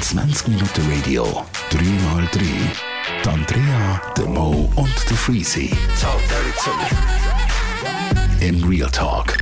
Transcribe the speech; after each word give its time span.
20 0.00 0.48
Minuten 0.48 0.82
Radio, 0.90 1.44
3x3. 1.70 2.40
Die 3.22 3.28
Andrea, 3.28 4.00
der 4.16 4.24
Mo 4.24 4.72
und 4.76 4.94
der 5.10 5.16
Freezy. 5.18 5.70
In 8.40 8.64
Real 8.64 8.90
Talk. 8.90 9.36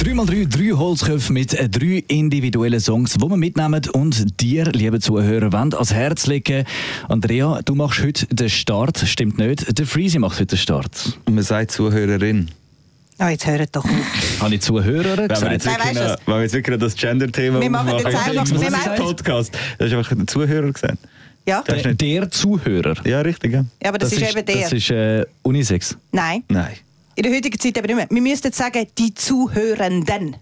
3x3, 0.00 0.48
drei 0.48 0.72
Holzköpfe 0.76 1.32
mit 1.32 1.54
äh, 1.54 1.68
drei 1.68 2.02
individuellen 2.08 2.80
Songs, 2.80 3.12
die 3.12 3.20
wir 3.20 3.36
mitnehmen 3.36 3.80
und 3.92 4.40
dir, 4.40 4.64
liebe 4.72 4.98
Zuhörer, 4.98 5.52
wollen 5.52 5.74
ans 5.74 5.94
Herz 5.94 6.26
legen. 6.26 6.64
Andrea, 7.08 7.60
du 7.64 7.76
machst 7.76 8.02
heute 8.02 8.26
den 8.34 8.50
Start, 8.50 8.98
stimmt 8.98 9.38
nicht? 9.38 9.78
Der 9.78 9.86
Freezy 9.86 10.18
macht 10.18 10.40
heute 10.40 10.56
den 10.56 10.58
Start. 10.58 11.20
Man 11.30 11.44
sagt 11.44 11.70
Zuhörerin. 11.70 12.50
Oh, 13.20 13.26
jetzt 13.28 13.46
hört 13.46 13.74
doch 13.76 13.84
auf. 13.84 13.90
Habe 14.40 14.54
ich 14.54 14.60
Zuhörer 14.62 15.16
Wenn 15.16 15.18
wir 15.18 15.28
gesagt? 15.28 15.52
jetzt 15.52 15.66
wirklich, 15.66 15.94
noch, 15.94 16.16
wenn 16.26 16.34
wir 16.34 16.42
jetzt 16.42 16.52
wirklich 16.54 16.78
das 16.80 16.94
Gender-Thema 16.96 17.60
Wir 17.60 17.70
machen 17.70 17.88
jetzt 17.90 18.06
aufmachen, 18.06 18.38
einfach- 18.38 18.60
wir 18.60 18.70
machen- 18.70 18.94
Podcast, 18.96 19.58
das 19.78 19.88
ist 19.88 19.94
einfach 19.96 20.16
der 20.16 20.26
Zuhörer 20.26 20.72
gesagt. 20.72 20.98
Ja? 21.46 21.62
Das 21.64 21.76
ist 21.76 21.84
Der, 21.84 21.92
nicht- 21.92 22.00
der 22.00 22.30
Zuhörer. 22.30 22.94
Ja, 23.06 23.20
richtig, 23.20 23.52
ja. 23.52 23.64
ja, 23.82 23.88
aber 23.88 23.98
das, 23.98 24.12
ist, 24.12 24.20
eben 24.22 24.44
der. 24.46 24.56
Das 24.62 24.72
ist 24.72 24.90
äh, 24.90 25.24
Unisex. 25.42 25.96
Nein, 26.10 26.42
Nein. 26.48 26.72
in 27.14 27.22
der 27.22 27.32
heutigen 27.32 27.58
Zeit 27.58 27.76
eben 27.78 27.86
nicht 27.86 27.96
mehr. 27.96 28.06
Wir 28.10 28.22
müssten 28.22 28.48
jetzt 28.48 28.58
sagen, 28.58 28.84
die 28.98 29.14
Zuhörenden. 29.14 30.36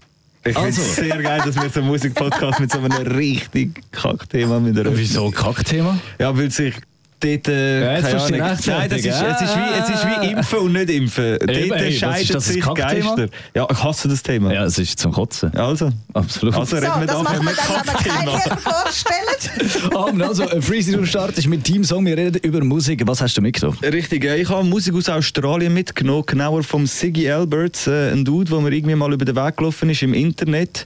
Ich 0.45 0.53
finde 0.53 0.59
Also. 0.67 0.81
es 0.81 0.95
sehr 0.95 1.21
geil, 1.21 1.41
dass 1.45 1.55
wir 1.55 1.69
so 1.69 1.79
einen 1.79 1.87
Musikpodcast 1.89 2.59
mit 2.59 2.71
so 2.71 2.79
einem 2.79 2.91
richtig 2.91 3.81
Kackthema 3.91 4.59
mit 4.59 4.77
einer 4.77 4.97
Wieso 4.97 5.29
Kackthema? 5.31 5.97
Ja, 6.19 6.35
weil 6.37 6.51
sich 6.51 6.73
dort. 7.23 7.47
Äh, 7.47 7.81
Ja, 7.95 8.01
keine 8.01 8.21
Ahnung. 8.21 8.39
Nein, 8.39 8.89
das 8.89 8.99
ist, 8.99 9.05
es, 9.07 9.41
ist 9.41 9.55
wie, 9.57 9.79
es 9.79 9.89
ist 9.89 10.05
wie 10.05 10.31
Impfen 10.31 10.59
und 10.59 10.73
nicht 10.73 10.89
Impfen. 10.89 11.37
Dort 11.39 11.49
ey, 11.49 11.91
scheiden 11.93 12.33
das, 12.33 12.45
sich? 12.45 12.63
Geister. 12.63 13.27
Ja, 13.55 13.67
ich 13.71 13.83
hasse 13.83 14.07
das 14.07 14.23
Thema. 14.23 14.53
Ja, 14.53 14.65
es 14.65 14.77
ist 14.77 14.99
zum 14.99 15.11
Kotzen. 15.11 15.55
Also, 15.55 15.89
Absolut. 16.13 16.55
also 16.55 16.75
So, 16.75 16.81
reden 16.81 16.99
wir 16.99 17.07
das 17.07 17.15
da 17.17 17.23
machen 17.23 17.39
einfach 17.39 17.43
wir 17.45 17.49
mit 17.49 17.57
dann 17.57 17.75
aber 17.75 18.03
keine 18.03 18.31
Kackthema. 18.31 18.57
vorstellen. 18.57 19.89
Ah, 19.95 20.27
also, 20.27 20.43
äh, 20.43 20.61
Freezy, 20.61 20.91
du 20.93 21.05
startest 21.05 21.47
mit 21.47 21.63
Teamsong. 21.63 22.05
Wir 22.05 22.17
reden 22.17 22.39
über 22.43 22.63
Musik. 22.63 23.01
Was 23.05 23.21
hast 23.21 23.37
du 23.37 23.41
mitgenommen? 23.41 23.77
Richtig, 23.83 24.23
ich 24.25 24.49
habe 24.49 24.63
Musik 24.63 24.95
aus 24.95 25.09
Australien 25.09 25.73
mitgenommen, 25.73 26.23
genauer 26.25 26.63
vom 26.63 26.85
Siggy 26.87 27.29
Alberts, 27.29 27.87
äh, 27.87 28.11
ein 28.11 28.25
Dude, 28.25 28.49
der 28.51 28.59
mir 28.61 28.71
irgendwie 28.71 28.95
mal 28.95 29.11
über 29.13 29.25
den 29.25 29.35
Weg 29.35 29.57
gelaufen 29.57 29.89
ist 29.89 30.01
im 30.03 30.13
Internet. 30.13 30.85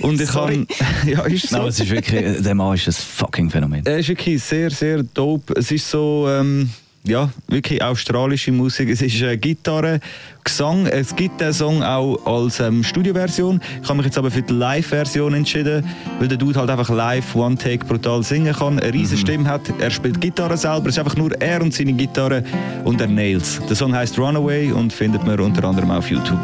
Und 0.00 0.20
ich 0.20 0.32
habe, 0.34 0.66
ja, 1.06 1.22
ist 1.24 1.48
so. 1.50 1.58
Nein, 1.58 1.66
es 1.68 1.80
ist 1.80 1.90
wirklich, 1.90 2.22
äh, 2.22 2.40
der 2.40 2.54
Mann 2.54 2.74
ist 2.74 2.86
ein 2.88 2.92
fucking 2.92 3.50
Phänomen. 3.50 3.84
Er 3.84 3.98
ist 3.98 4.08
wirklich 4.08 4.42
sehr, 4.42 4.70
sehr 4.70 5.02
dope. 5.02 5.60
Es 5.68 5.72
ist 5.72 5.90
so, 5.90 6.26
ähm, 6.30 6.70
ja, 7.04 7.28
wirklich 7.46 7.84
australische 7.84 8.50
Musik. 8.52 8.88
Es 8.88 9.02
ist 9.02 9.20
äh, 9.20 9.36
Gitarre, 9.36 10.00
Gesang. 10.42 10.86
Es 10.86 11.14
gibt 11.14 11.42
den 11.42 11.52
Song 11.52 11.82
auch 11.82 12.24
als 12.24 12.58
ähm, 12.60 12.82
Studioversion. 12.82 13.60
Ich 13.82 13.86
habe 13.86 13.98
mich 13.98 14.06
jetzt 14.06 14.16
aber 14.16 14.30
für 14.30 14.40
die 14.40 14.54
Live-Version 14.54 15.34
entschieden, 15.34 15.84
weil 16.18 16.28
der 16.28 16.38
Dude 16.38 16.58
halt 16.58 16.70
einfach 16.70 16.88
live 16.88 17.36
One-Take 17.36 17.84
brutal 17.84 18.22
singen 18.22 18.54
kann, 18.54 18.78
eine 18.78 18.94
riesige 18.94 19.20
Stimme 19.20 19.46
hat. 19.46 19.60
Er 19.78 19.90
spielt 19.90 20.22
Gitarre 20.22 20.56
selber. 20.56 20.88
Es 20.88 20.94
ist 20.94 21.00
einfach 21.00 21.16
nur 21.16 21.38
er 21.38 21.60
und 21.60 21.74
seine 21.74 21.92
Gitarre 21.92 22.44
und 22.84 22.98
er 23.02 23.08
nails. 23.08 23.60
Der 23.68 23.76
Song 23.76 23.94
heißt 23.94 24.18
Runaway 24.18 24.72
und 24.72 24.90
findet 24.90 25.22
man 25.26 25.38
unter 25.38 25.64
anderem 25.64 25.90
auf 25.90 26.08
YouTube. 26.08 26.40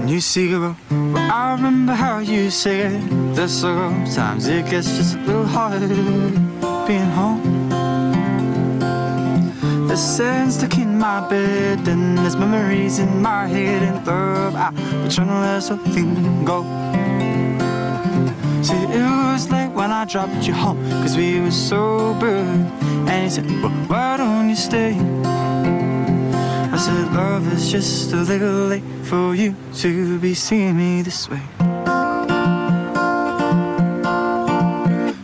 And 0.00 0.08
you 0.08 0.22
see, 0.22 0.48
girl, 0.48 0.74
well, 0.90 1.18
I 1.18 1.52
remember 1.52 1.94
how 1.94 2.20
you 2.20 2.48
said 2.48 2.98
that 3.34 3.50
sometimes 3.50 4.48
it 4.48 4.70
gets 4.70 4.96
just 4.96 5.16
a 5.16 5.18
little 5.26 5.44
harder 5.44 6.51
home. 7.00 7.68
The 9.88 9.96
sand's 9.96 10.56
stuck 10.56 10.78
in 10.78 10.98
my 10.98 11.28
bed, 11.28 11.86
and 11.88 12.18
there's 12.18 12.36
memories 12.36 12.98
in 12.98 13.20
my 13.20 13.46
head, 13.46 13.82
and 13.82 14.06
love, 14.06 14.54
I 14.54 14.70
was 15.04 15.14
trying 15.14 15.28
to 15.28 15.40
let 15.40 15.62
something 15.62 16.44
go. 16.44 16.62
See, 18.62 18.74
it 18.74 19.04
was 19.32 19.50
late 19.50 19.72
when 19.72 19.90
I 19.90 20.04
dropped 20.04 20.46
you 20.46 20.54
home, 20.54 20.78
cause 21.02 21.16
we 21.16 21.40
were 21.40 21.50
sober. 21.50 22.36
And 23.08 23.24
he 23.24 23.30
said, 23.30 23.46
well, 23.62 23.70
why 23.88 24.16
don't 24.16 24.48
you 24.48 24.56
stay? 24.56 24.94
I 26.72 26.76
said, 26.78 27.12
love 27.12 27.52
is 27.52 27.70
just 27.70 28.12
a 28.12 28.16
little 28.16 28.68
late 28.68 28.84
for 29.04 29.34
you 29.34 29.54
to 29.74 30.18
be 30.20 30.32
seeing 30.34 30.76
me 30.76 31.02
this 31.02 31.28
way. 31.28 31.42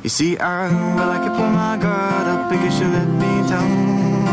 You 0.02 0.10
see, 0.10 0.38
I 0.38 0.68
well, 0.96 1.10
I 1.10 1.27
guard 1.78 2.26
up 2.26 2.50
because 2.50 2.80
you 2.80 2.88
let 2.88 3.06
me 3.06 3.48
down. 3.48 4.24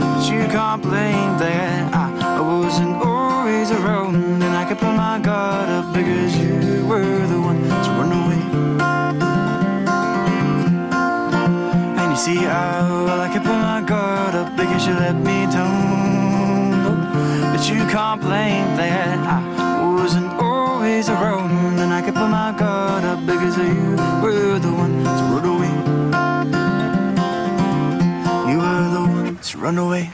But 0.00 0.22
you 0.30 0.46
can't 0.48 0.82
blame 0.82 1.38
that. 1.38 1.94
I, 1.94 2.40
wasn't 2.40 2.96
always 3.02 3.70
around, 3.70 4.16
and 4.16 4.54
I 4.60 4.64
could 4.68 4.78
pull 4.78 4.92
my 4.92 5.18
guard 5.20 5.68
up 5.68 5.92
because 5.94 6.36
you 6.36 6.86
were 6.86 7.26
the 7.26 7.40
one 7.40 7.62
to 7.62 7.90
run 7.98 8.12
away. 8.20 8.42
And 12.00 12.10
you 12.10 12.16
see, 12.16 12.46
I 12.46 12.82
well, 13.04 13.20
I 13.20 13.28
could 13.32 13.42
put 13.42 13.58
my 13.70 13.82
guard 13.86 14.34
up 14.34 14.56
because 14.56 14.86
you 14.86 14.94
let 14.94 15.16
me 15.16 15.46
down. 15.52 16.82
But 17.52 17.62
you 17.70 17.80
can't 17.94 18.20
blame 18.20 18.76
that. 18.76 19.18
I 19.28 19.94
wasn't 19.94 20.32
always 20.40 21.08
around, 21.08 21.78
and 21.78 21.92
I 21.92 22.00
could 22.02 22.14
put 22.14 22.28
my 22.28 22.52
guard 22.58 23.04
up 23.04 23.20
because 23.26 23.56
you 23.56 23.96
were 24.22 24.58
the 24.58 24.72
one 24.72 24.91
one 29.62 29.74
to 29.74 29.82
run 29.82 29.86
away. 29.86 30.10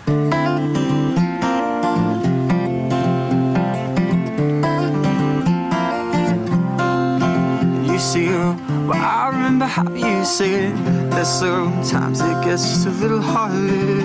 And 7.76 7.86
you 7.86 7.98
see, 7.98 8.28
well, 8.28 8.92
I 8.92 9.28
remember 9.32 9.66
how 9.66 9.90
you 9.94 10.24
said 10.24 10.76
that 11.12 11.26
sometimes 11.26 12.20
it 12.20 12.44
gets 12.44 12.68
just 12.68 12.86
a 12.86 12.90
little 12.90 13.20
harder 13.20 14.04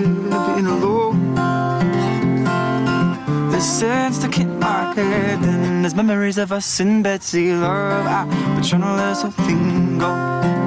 being 0.54 0.66
alone. 0.66 1.34
There's 3.50 3.64
sand 3.64 4.14
stuck 4.14 4.38
in 4.38 4.58
my 4.58 4.94
head, 4.94 5.42
and 5.42 5.84
there's 5.84 5.94
memories 5.94 6.38
of 6.38 6.52
us 6.52 6.80
in 6.80 7.02
bed. 7.02 7.22
See, 7.22 7.54
love, 7.54 8.06
I've 8.06 8.28
been 8.28 8.62
trying 8.62 8.82
to 8.82 8.94
let 8.94 9.16
something 9.16 9.98
go. 9.98 10.63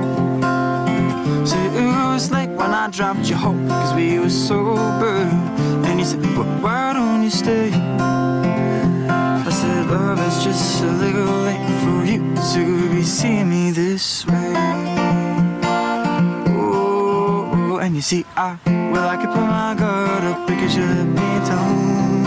I 2.88 2.90
dropped 2.90 3.30
you 3.30 3.36
home, 3.36 3.68
cause 3.68 3.94
we 3.94 4.18
were 4.18 4.30
sober. 4.30 5.18
And 5.88 6.00
you 6.00 6.06
said, 6.06 6.22
well, 6.38 6.46
why 6.64 6.94
don't 6.94 7.22
you 7.22 7.30
stay? 7.30 7.70
I 7.74 9.50
said, 9.50 9.88
love, 9.88 10.18
it's 10.26 10.42
just 10.42 10.84
a 10.84 10.92
little 10.94 11.26
late 11.44 11.68
for 11.84 12.06
you 12.06 12.34
to 12.54 12.90
be 12.90 13.04
seeing 13.04 13.50
me 13.50 13.72
this 13.72 14.26
way. 14.26 14.54
Oh, 16.48 17.78
and 17.82 17.94
you 17.94 18.02
see, 18.02 18.26
I, 18.38 18.58
well, 18.66 19.10
I 19.10 19.18
could 19.18 19.34
put 19.36 19.42
my 19.42 19.76
guard 19.78 20.24
up 20.24 20.48
because 20.48 20.74
you 20.74 20.86
let 20.86 21.08
me 21.08 21.30
down. 21.46 22.24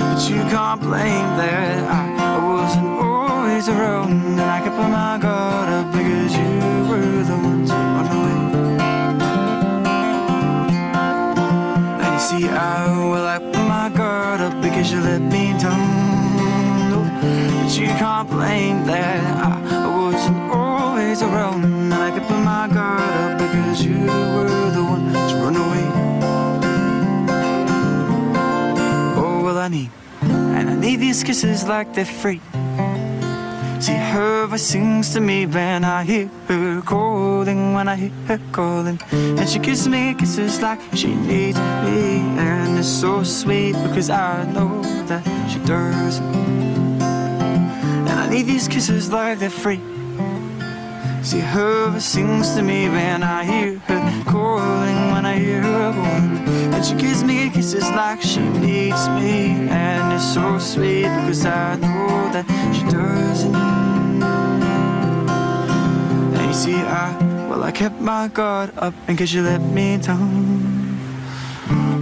But 0.00 0.30
you 0.30 0.40
can't 0.48 0.80
blame 0.80 1.28
that. 1.36 1.90
I, 1.92 2.36
I 2.36 2.38
wasn't 2.42 2.86
always 2.86 3.68
around, 3.68 4.12
and 4.12 4.40
I 4.40 4.62
could 4.62 4.72
put 4.72 4.88
my 4.88 5.18
guard 5.20 5.68
up 5.68 5.92
because 5.92 6.34
you 6.38 6.88
were 6.88 7.22
the 7.22 7.36
one 7.36 7.51
see, 12.32 12.48
I, 12.48 13.08
well, 13.10 13.26
I 13.26 13.38
put 13.38 13.64
my 13.76 13.88
guard 13.94 14.40
up 14.40 14.54
because 14.62 14.92
you 14.92 15.00
let 15.00 15.20
me 15.20 15.52
down. 15.58 17.12
But 17.62 17.78
you 17.78 17.86
can't 18.02 18.28
blame 18.28 18.86
that. 18.86 19.22
I, 19.46 19.50
I 19.84 19.88
wasn't 20.04 20.42
always 20.50 21.22
around, 21.22 21.64
and 21.64 21.92
I 21.94 22.10
could 22.10 22.26
put 22.30 22.42
my 22.54 22.68
guard 22.68 23.00
up 23.24 23.38
because 23.38 23.84
you 23.84 23.98
were 24.34 24.70
the 24.78 24.84
one 24.94 25.06
to 25.12 25.34
run 25.42 25.56
away. 25.56 25.86
Oh, 29.16 29.42
well, 29.44 29.58
I 29.58 29.68
need, 29.68 29.90
and 30.20 30.70
I 30.70 30.74
need 30.74 30.96
these 30.96 31.22
kisses 31.22 31.64
like 31.66 31.94
they're 31.94 32.04
free. 32.22 32.40
See, 33.80 33.98
her 34.14 34.46
voice 34.46 34.62
sings 34.62 35.12
to 35.14 35.20
me 35.20 35.46
when 35.46 35.84
I 35.84 36.04
hear 36.04 36.30
her 36.48 36.71
calling, 36.82 37.74
when 37.74 37.88
I 37.88 37.96
hear 37.96 38.10
her 38.28 38.40
calling. 38.52 39.00
And 39.10 39.48
she 39.48 39.58
gives 39.58 39.88
me 39.88 40.14
kisses 40.14 40.60
like 40.60 40.80
she 40.94 41.14
needs 41.14 41.58
me. 41.58 42.20
And 42.38 42.78
it's 42.78 42.88
so 42.88 43.22
sweet 43.22 43.72
because 43.84 44.10
I 44.10 44.44
know 44.52 44.82
that 45.06 45.22
she 45.50 45.58
doesn't. 45.60 46.34
And 47.02 48.10
I 48.10 48.28
need 48.28 48.46
these 48.46 48.68
kisses 48.68 49.10
like 49.10 49.38
they're 49.38 49.50
free. 49.50 49.80
See, 51.22 51.40
her 51.40 52.00
sings 52.00 52.54
to 52.56 52.62
me 52.62 52.88
when 52.88 53.22
I 53.22 53.44
hear 53.44 53.78
her 53.78 54.24
calling, 54.24 55.12
when 55.12 55.24
I 55.24 55.38
hear 55.38 55.62
her 55.62 55.92
calling. 55.92 56.74
And 56.74 56.84
she 56.84 56.94
gives 56.94 57.22
me 57.22 57.48
kisses 57.50 57.88
like 57.90 58.20
she 58.20 58.40
needs 58.40 59.08
me. 59.08 59.68
And 59.70 60.12
it's 60.12 60.34
so 60.34 60.58
sweet 60.58 61.04
because 61.04 61.46
I 61.46 61.76
know 61.76 62.30
that 62.32 62.46
she 62.74 62.82
doesn't. 62.90 63.71
See, 66.52 66.74
I, 66.74 67.16
well, 67.48 67.64
I 67.64 67.72
kept 67.72 67.98
my 67.98 68.28
guard 68.28 68.72
up 68.76 68.94
in 69.08 69.16
case 69.16 69.32
you 69.32 69.42
let 69.42 69.62
me 69.62 69.96
down. 69.96 70.92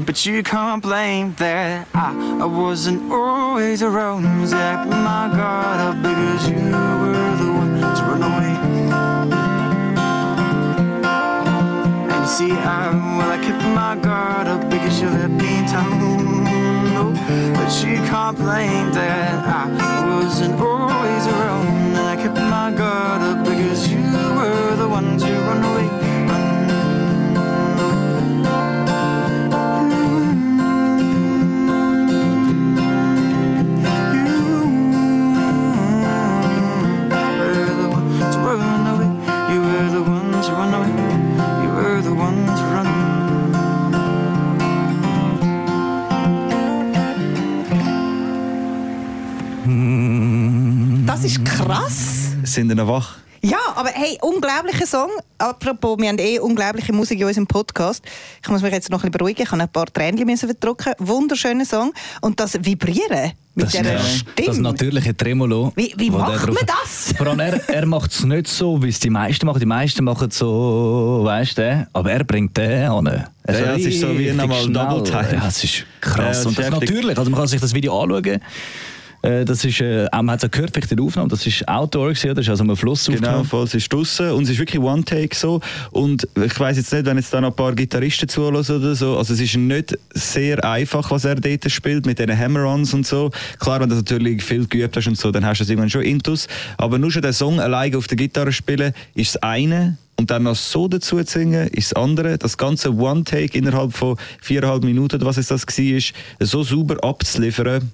But 0.04 0.26
you 0.26 0.42
can't 0.42 0.82
blame 0.82 1.34
that 1.38 1.86
I, 1.94 2.40
I 2.42 2.44
wasn't 2.44 3.12
always 3.12 3.80
around. 3.82 4.40
Was 4.40 4.52
like, 4.52 4.88
my 4.88 5.30
guard 5.32 5.80
up 5.80 6.02
because 6.02 6.50
you 6.50 6.56
were 6.56 7.36
the 7.40 7.52
one 7.60 7.80
to 7.80 8.02
run 8.10 8.22
away. 8.22 8.54
And 12.10 12.20
you 12.20 12.26
see, 12.26 12.50
I, 12.50 12.90
well, 13.16 13.30
I 13.30 13.38
kept 13.38 13.64
my 13.74 13.94
guard 14.02 14.48
up 14.48 14.68
because 14.68 15.00
you 15.00 15.08
let 15.10 15.30
me 15.30 15.64
down. 15.70 16.44
No, 16.92 17.12
but 17.54 17.70
you 17.84 17.96
can't 18.10 18.36
blame 18.36 18.90
that 18.92 19.46
I 19.46 20.16
wasn't 20.16 20.60
always 20.60 21.26
around. 21.28 21.96
I 21.96 22.16
kept 22.16 22.34
my 22.34 22.72
guard 22.76 23.22
up 23.22 23.44
because 23.44 23.88
you 23.88 24.09
were 24.90 24.96
the 24.96 24.98
one 24.98 25.18
to 25.18 25.32
run 38.48 38.84
away. 38.90 39.10
You 39.52 39.60
were 39.60 39.90
the 39.90 40.02
one 40.02 40.30
to 40.42 40.52
run 40.52 40.74
away. 40.74 40.92
You 41.62 41.70
were 41.76 42.00
the 42.02 42.14
one 42.14 42.46
to 42.46 42.64
run 42.74 42.88
Das 51.06 51.24
ist 51.24 51.44
krass. 51.44 52.34
Sind 52.44 52.70
ihr 52.70 52.74
noch 52.76 52.88
wach? 52.88 53.29
Ja, 53.42 53.56
aber 53.74 53.88
hey, 53.88 54.18
unglaublicher 54.20 54.86
Song. 54.86 55.08
Apropos, 55.38 55.98
wir 55.98 56.08
haben 56.08 56.18
eh 56.18 56.38
unglaubliche 56.38 56.92
Musik 56.92 57.20
in 57.20 57.26
unserem 57.26 57.46
Podcast. 57.46 58.04
Ich 58.42 58.48
muss 58.50 58.60
mich 58.60 58.70
jetzt 58.72 58.90
noch 58.90 58.98
ein 58.98 59.10
bisschen 59.10 59.12
beruhigen. 59.12 59.42
Ich 59.42 59.50
habe 59.50 59.62
ein 59.62 59.68
paar 59.70 59.86
müssen 60.26 60.46
verdrücken. 60.48 60.92
Wunderschöner 60.98 61.64
Song. 61.64 61.92
Und 62.20 62.38
das 62.38 62.62
Vibrieren 62.62 63.32
mit 63.54 63.64
Das, 63.64 63.72
dieser 63.72 63.94
ja, 63.94 63.98
Stimme. 64.00 64.46
das 64.46 64.58
natürliche 64.58 65.16
Tremolo. 65.16 65.72
Wie- 65.74 65.94
wie 65.96 66.10
macht 66.10 66.46
drauf- 66.48 66.54
man 66.54 66.66
das? 66.66 67.14
Vor 67.16 67.28
allem, 67.28 67.40
er, 67.40 67.66
er 67.70 67.86
macht 67.86 68.10
es 68.12 68.24
nicht 68.24 68.46
so, 68.46 68.82
wie 68.82 68.90
es 68.90 69.00
die 69.00 69.08
meisten 69.08 69.46
machen. 69.46 69.58
Die 69.60 69.64
meisten 69.66 70.04
machen 70.04 70.28
es 70.28 70.36
so, 70.36 71.20
weißt 71.24 71.56
du, 71.56 71.88
aber 71.94 72.12
er 72.12 72.24
bringt 72.24 72.54
den 72.58 72.88
an. 72.90 73.26
Also 73.42 73.64
Ja, 73.64 73.74
es 73.74 73.86
ist 73.86 74.00
so 74.00 74.18
wie 74.18 74.30
nochmal 74.32 74.64
schnell. 74.64 74.74
Double 74.74 75.02
Time. 75.02 75.28
Ja, 75.32 75.48
es 75.48 75.64
ist 75.64 75.78
Ja, 75.78 75.84
krass. 76.02 76.38
es 76.40 76.44
Und 76.46 76.52
ist 76.52 76.58
das 76.58 76.66
heftig. 76.72 76.90
natürlich, 76.90 77.16
also 77.18 77.30
man 77.30 77.40
kann 77.40 77.48
sich 77.48 77.60
das 77.60 77.72
Video 77.72 77.98
anschauen. 77.98 78.40
Äh, 79.22 79.44
Das 79.44 79.64
ist, 79.64 79.80
äh, 79.80 80.08
man 80.12 80.30
hat 80.30 80.42
es 80.44 80.50
gehört, 80.50 80.70
vielleicht 80.72 80.90
in 80.90 80.96
der 80.96 81.06
Aufnahme, 81.06 81.28
das 81.28 81.46
ist 81.46 81.66
Outdoor, 81.68 82.08
gewesen, 82.08 82.34
das 82.34 82.44
ist 82.46 82.48
also 82.50 82.64
am 82.64 82.76
Fluss 82.76 83.04
Genau, 83.06 83.18
aufgenommen. 83.18 83.44
voll, 83.44 83.64
es 83.64 83.74
ist 83.74 83.92
draussen 83.92 84.30
und 84.30 84.44
es 84.44 84.50
ist 84.50 84.58
wirklich 84.58 84.80
One-Take 84.82 85.34
so. 85.34 85.60
Und 85.90 86.26
ich 86.42 86.58
weiß 86.58 86.76
jetzt 86.78 86.92
nicht, 86.92 87.04
wenn 87.06 87.16
jetzt 87.16 87.32
da 87.32 87.40
noch 87.40 87.50
ein 87.50 87.56
paar 87.56 87.74
Gitarristen 87.74 88.28
zuhören 88.28 88.56
oder 88.56 88.94
so, 88.94 89.18
also 89.18 89.34
es 89.34 89.40
ist 89.40 89.56
nicht 89.56 89.98
sehr 90.14 90.64
einfach, 90.64 91.10
was 91.10 91.24
er 91.24 91.34
dort 91.34 91.70
spielt, 91.70 92.06
mit 92.06 92.18
diesen 92.18 92.36
Hammer-Ons 92.36 92.94
und 92.94 93.06
so. 93.06 93.30
Klar, 93.58 93.80
wenn 93.80 93.88
du 93.88 93.94
das 93.96 94.04
natürlich 94.04 94.42
viel 94.42 94.66
geübt 94.66 94.96
hast 94.96 95.06
und 95.06 95.18
so, 95.18 95.30
dann 95.30 95.44
hast 95.44 95.58
du 95.58 95.64
es 95.64 95.70
irgendwann 95.70 95.90
schon 95.90 96.02
intus. 96.02 96.46
Aber 96.78 96.98
nur 96.98 97.10
schon 97.10 97.22
den 97.22 97.32
Song 97.32 97.60
alleine 97.60 97.98
auf 97.98 98.06
der 98.06 98.16
Gitarre 98.16 98.52
spielen, 98.52 98.92
ist 99.14 99.34
das 99.34 99.42
eine. 99.42 99.98
Und 100.16 100.30
dann 100.30 100.42
noch 100.42 100.54
so 100.56 100.86
dazu 100.86 101.16
zu 101.24 101.38
singen, 101.38 101.68
ist 101.68 101.92
das 101.92 102.02
andere. 102.02 102.36
Das 102.36 102.58
ganze 102.58 102.94
One-Take 102.94 103.56
innerhalb 103.56 103.94
von 103.94 104.16
viereinhalb 104.42 104.84
Minuten, 104.84 105.24
was 105.24 105.38
es 105.38 105.46
das 105.46 105.66
war, 105.66 106.00
so 106.46 106.62
sauber 106.62 107.02
abzuliefern, 107.02 107.90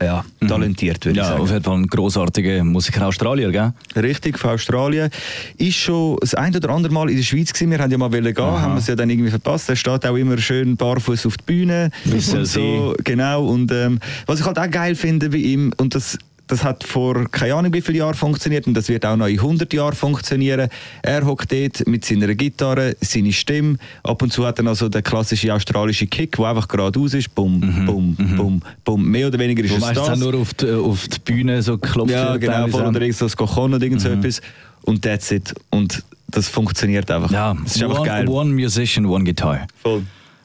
ja, 0.00 0.24
talentiert, 0.46 1.04
würde 1.04 1.10
ich 1.12 1.16
Ja, 1.16 1.30
sagen. 1.30 1.42
auf 1.42 1.50
jeden 1.50 1.64
Fall 1.64 1.76
ein 1.78 1.86
grossartiger 1.86 2.62
Musiker 2.64 3.06
Australier, 3.06 3.50
gell? 3.50 3.72
Richtig, 3.96 4.38
von 4.38 4.50
Australien. 4.50 5.10
Ist 5.56 5.76
schon 5.76 6.16
das 6.20 6.34
ein 6.34 6.54
oder 6.54 6.70
andere 6.70 6.92
Mal 6.92 7.10
in 7.10 7.16
der 7.16 7.24
Schweiz 7.24 7.52
gewesen. 7.52 7.70
Wir 7.72 7.78
haben 7.78 7.90
ja 7.90 7.98
mal 7.98 8.08
gehen, 8.10 8.36
haben 8.36 8.74
wir 8.74 8.78
es 8.78 8.86
ja 8.86 8.94
dann 8.94 9.10
irgendwie 9.10 9.30
verpasst. 9.30 9.68
Er 9.68 9.76
steht 9.76 10.06
auch 10.06 10.16
immer 10.16 10.38
schön 10.38 10.76
barfuß 10.76 11.26
auf 11.26 11.36
der 11.38 11.44
Bühne. 11.44 11.90
Soll 12.18 12.40
und 12.40 12.46
so, 12.46 12.94
genau. 13.02 13.46
Und 13.46 13.72
ähm, 13.72 13.98
was 14.26 14.40
ich 14.40 14.46
halt 14.46 14.58
auch 14.58 14.70
geil 14.70 14.94
finde 14.94 15.30
bei 15.30 15.38
ihm, 15.38 15.72
und 15.78 15.94
das 15.94 16.16
das 16.48 16.64
hat 16.64 16.82
vor 16.82 17.28
keine 17.30 17.54
Ahnung 17.54 17.72
wie 17.72 17.80
viele 17.80 17.98
Jahren 17.98 18.14
funktioniert 18.14 18.66
und 18.66 18.74
das 18.74 18.88
wird 18.88 19.06
auch 19.06 19.16
noch 19.16 19.26
in 19.26 19.38
100 19.38 19.72
Jahren 19.72 19.94
funktionieren. 19.94 20.68
Er 21.02 21.24
hockt 21.24 21.52
dort 21.52 21.86
mit 21.86 22.04
seiner 22.04 22.34
Gitarre, 22.34 22.96
seine 23.00 23.32
Stimme. 23.32 23.76
Ab 24.02 24.22
und 24.22 24.32
zu 24.32 24.44
hat 24.46 24.58
er 24.58 24.64
noch 24.64 24.74
so 24.74 24.88
den 24.88 25.02
klassischen 25.02 25.50
australischen 25.50 26.10
Kick, 26.10 26.36
der 26.36 26.46
einfach 26.46 26.66
geradeaus 26.66 27.14
ist. 27.14 27.34
Bum, 27.34 27.60
bum, 27.86 28.16
bum, 28.36 28.62
bum. 28.84 29.08
Mehr 29.08 29.28
oder 29.28 29.38
weniger 29.38 29.62
ist 29.62 29.80
Wo 29.80 29.86
es 29.86 29.92
das. 29.92 30.18
nur 30.18 30.34
auf 30.34 30.54
die, 30.54 30.70
auf 30.70 31.06
die 31.08 31.18
Bühne 31.20 31.62
so 31.62 31.78
geklopft 31.78 32.10
Ja, 32.10 32.36
genau, 32.36 32.66
voll 32.68 32.86
oder 32.86 33.00
irgend 33.00 33.16
so 33.16 33.26
das 33.26 33.36
Kochen 33.36 33.74
oder 33.74 33.82
irgend 33.82 34.00
so 34.00 34.08
etwas. 34.08 34.40
Und 34.82 35.02
that's 35.02 35.30
it. 35.30 35.54
Und 35.70 36.02
das 36.28 36.48
funktioniert 36.48 37.10
einfach. 37.10 37.30
Ja, 37.30 37.54
das 37.62 37.76
ist 37.76 37.82
einfach 37.82 38.00
one, 38.00 38.08
geil. 38.08 38.28
one 38.28 38.52
musician, 38.52 39.06
one 39.06 39.24
guitar. 39.24 39.66
Voll. 39.82 40.02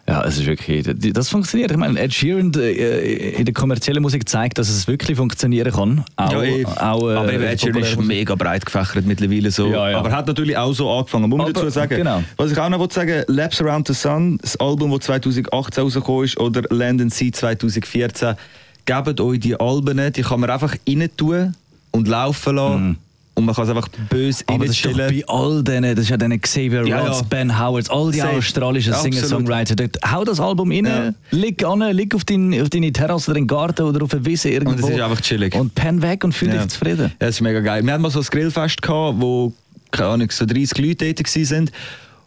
Ja, 0.07 0.25
es 0.25 0.37
ist 0.37 0.45
wirklich, 0.45 0.85
das 1.13 1.29
funktioniert. 1.29 1.71
Ich 1.71 1.77
meine, 1.77 1.97
Ed 1.97 2.13
Sheeran 2.13 2.51
äh, 2.55 3.37
in 3.37 3.45
der 3.45 3.53
kommerziellen 3.53 4.01
Musik 4.01 4.27
zeigt, 4.27 4.57
dass 4.57 4.69
es 4.69 4.85
wirklich 4.85 5.15
funktionieren 5.15 5.71
kann. 5.71 6.03
Auch, 6.17 6.31
ja, 6.33 6.43
eh. 6.43 6.65
auch, 6.65 7.09
äh, 7.09 7.13
aber 7.13 7.33
Ed 7.33 7.61
Sheeran 7.61 7.81
ist 7.81 7.97
mega 7.97 8.35
breit 8.35 8.65
gefächert 8.65 9.05
mittlerweile 9.05 9.49
so. 9.49 9.67
Ja, 9.67 9.91
ja. 9.91 9.97
Aber 9.99 10.11
hat 10.11 10.27
natürlich 10.27 10.57
auch 10.57 10.73
so 10.73 10.91
angefangen, 10.91 11.29
muss 11.29 11.37
man 11.37 11.53
dazu 11.53 11.69
sagen. 11.69 11.95
genau. 11.95 12.21
Was 12.35 12.51
ich 12.51 12.57
auch 12.57 12.67
noch 12.67 12.79
wollte 12.79 12.95
sagen, 12.95 13.23
Laps 13.27 13.61
Around 13.61 13.87
the 13.87 13.93
Sun, 13.93 14.37
das 14.41 14.57
Album, 14.57 14.91
das 14.91 15.01
2018 15.05 15.83
rausgekommen 15.83 16.25
ist, 16.25 16.37
oder 16.37 16.63
Land 16.69 16.99
and 16.99 17.13
Sea 17.13 17.31
2014, 17.31 18.35
gebt 18.85 19.21
euch 19.21 19.39
die 19.39 19.57
Alben, 19.57 20.11
die 20.11 20.21
kann 20.21 20.41
man 20.41 20.49
einfach 20.49 20.75
rein 20.85 21.09
tun 21.15 21.55
und 21.91 22.09
laufen 22.09 22.55
lassen. 22.57 22.97
Und 23.35 23.45
man 23.45 23.55
kann 23.55 23.63
es 23.63 23.69
einfach 23.71 23.87
böse. 24.09 24.43
Aber 24.47 24.65
das 24.65 24.75
ist 24.75 24.95
bei 24.95 25.23
all 25.27 25.63
denen, 25.63 25.95
das 25.95 26.05
ist 26.05 26.09
ja 26.09 26.17
denen 26.17 26.39
Xavier 26.39 26.85
Ja, 26.85 26.99
Rhodes, 26.99 27.21
ja. 27.21 27.25
Ben 27.29 27.59
Howard, 27.59 27.89
all 27.89 28.11
die 28.11 28.19
Safe. 28.19 28.37
australischen. 28.37 28.93
Singer-Songwriter. 28.93 29.75
Hau 30.11 30.23
das 30.23 30.39
Album 30.39 30.69
rein, 30.71 30.85
Ja. 30.85 31.13
leg 31.31 31.63
an, 31.65 31.79
leg 31.79 32.13
auf, 32.13 32.25
dein, 32.25 32.61
auf 32.61 32.69
deine 32.69 32.91
Terrasse 32.93 33.31
oder 33.31 33.39
in 33.39 33.45
den 33.45 33.47
Garten 33.47 33.81
oder 33.83 34.03
auf 34.03 34.13
eine 34.13 34.23
Wiese 34.25 34.49
irgendwo. 34.49 34.73
Und 34.75 34.83
es 34.83 34.95
ist 34.95 35.01
einfach 35.01 35.21
chillig. 35.21 35.55
Und 35.55 35.73
pen 35.73 36.01
weg 36.03 36.23
und 36.23 36.33
fühl 36.33 36.49
dich 36.49 36.67
zufrieden. 36.67 37.07
Ja, 37.07 37.11
das 37.19 37.35
ist 37.35 37.41
mega 37.41 37.59
geil. 37.61 37.83
Wir 37.83 37.91
hatten 37.93 38.03
mal 38.03 38.11
so 38.11 38.19
ein 38.19 38.25
Grillfest, 38.25 38.81
gehabt, 38.81 39.15
wo 39.19 39.51
keine 39.89 40.09
Ahnung, 40.09 40.29
so 40.31 40.45
30 40.45 40.77
Leute 40.77 41.13
dort 41.13 41.35
waren. 41.35 41.69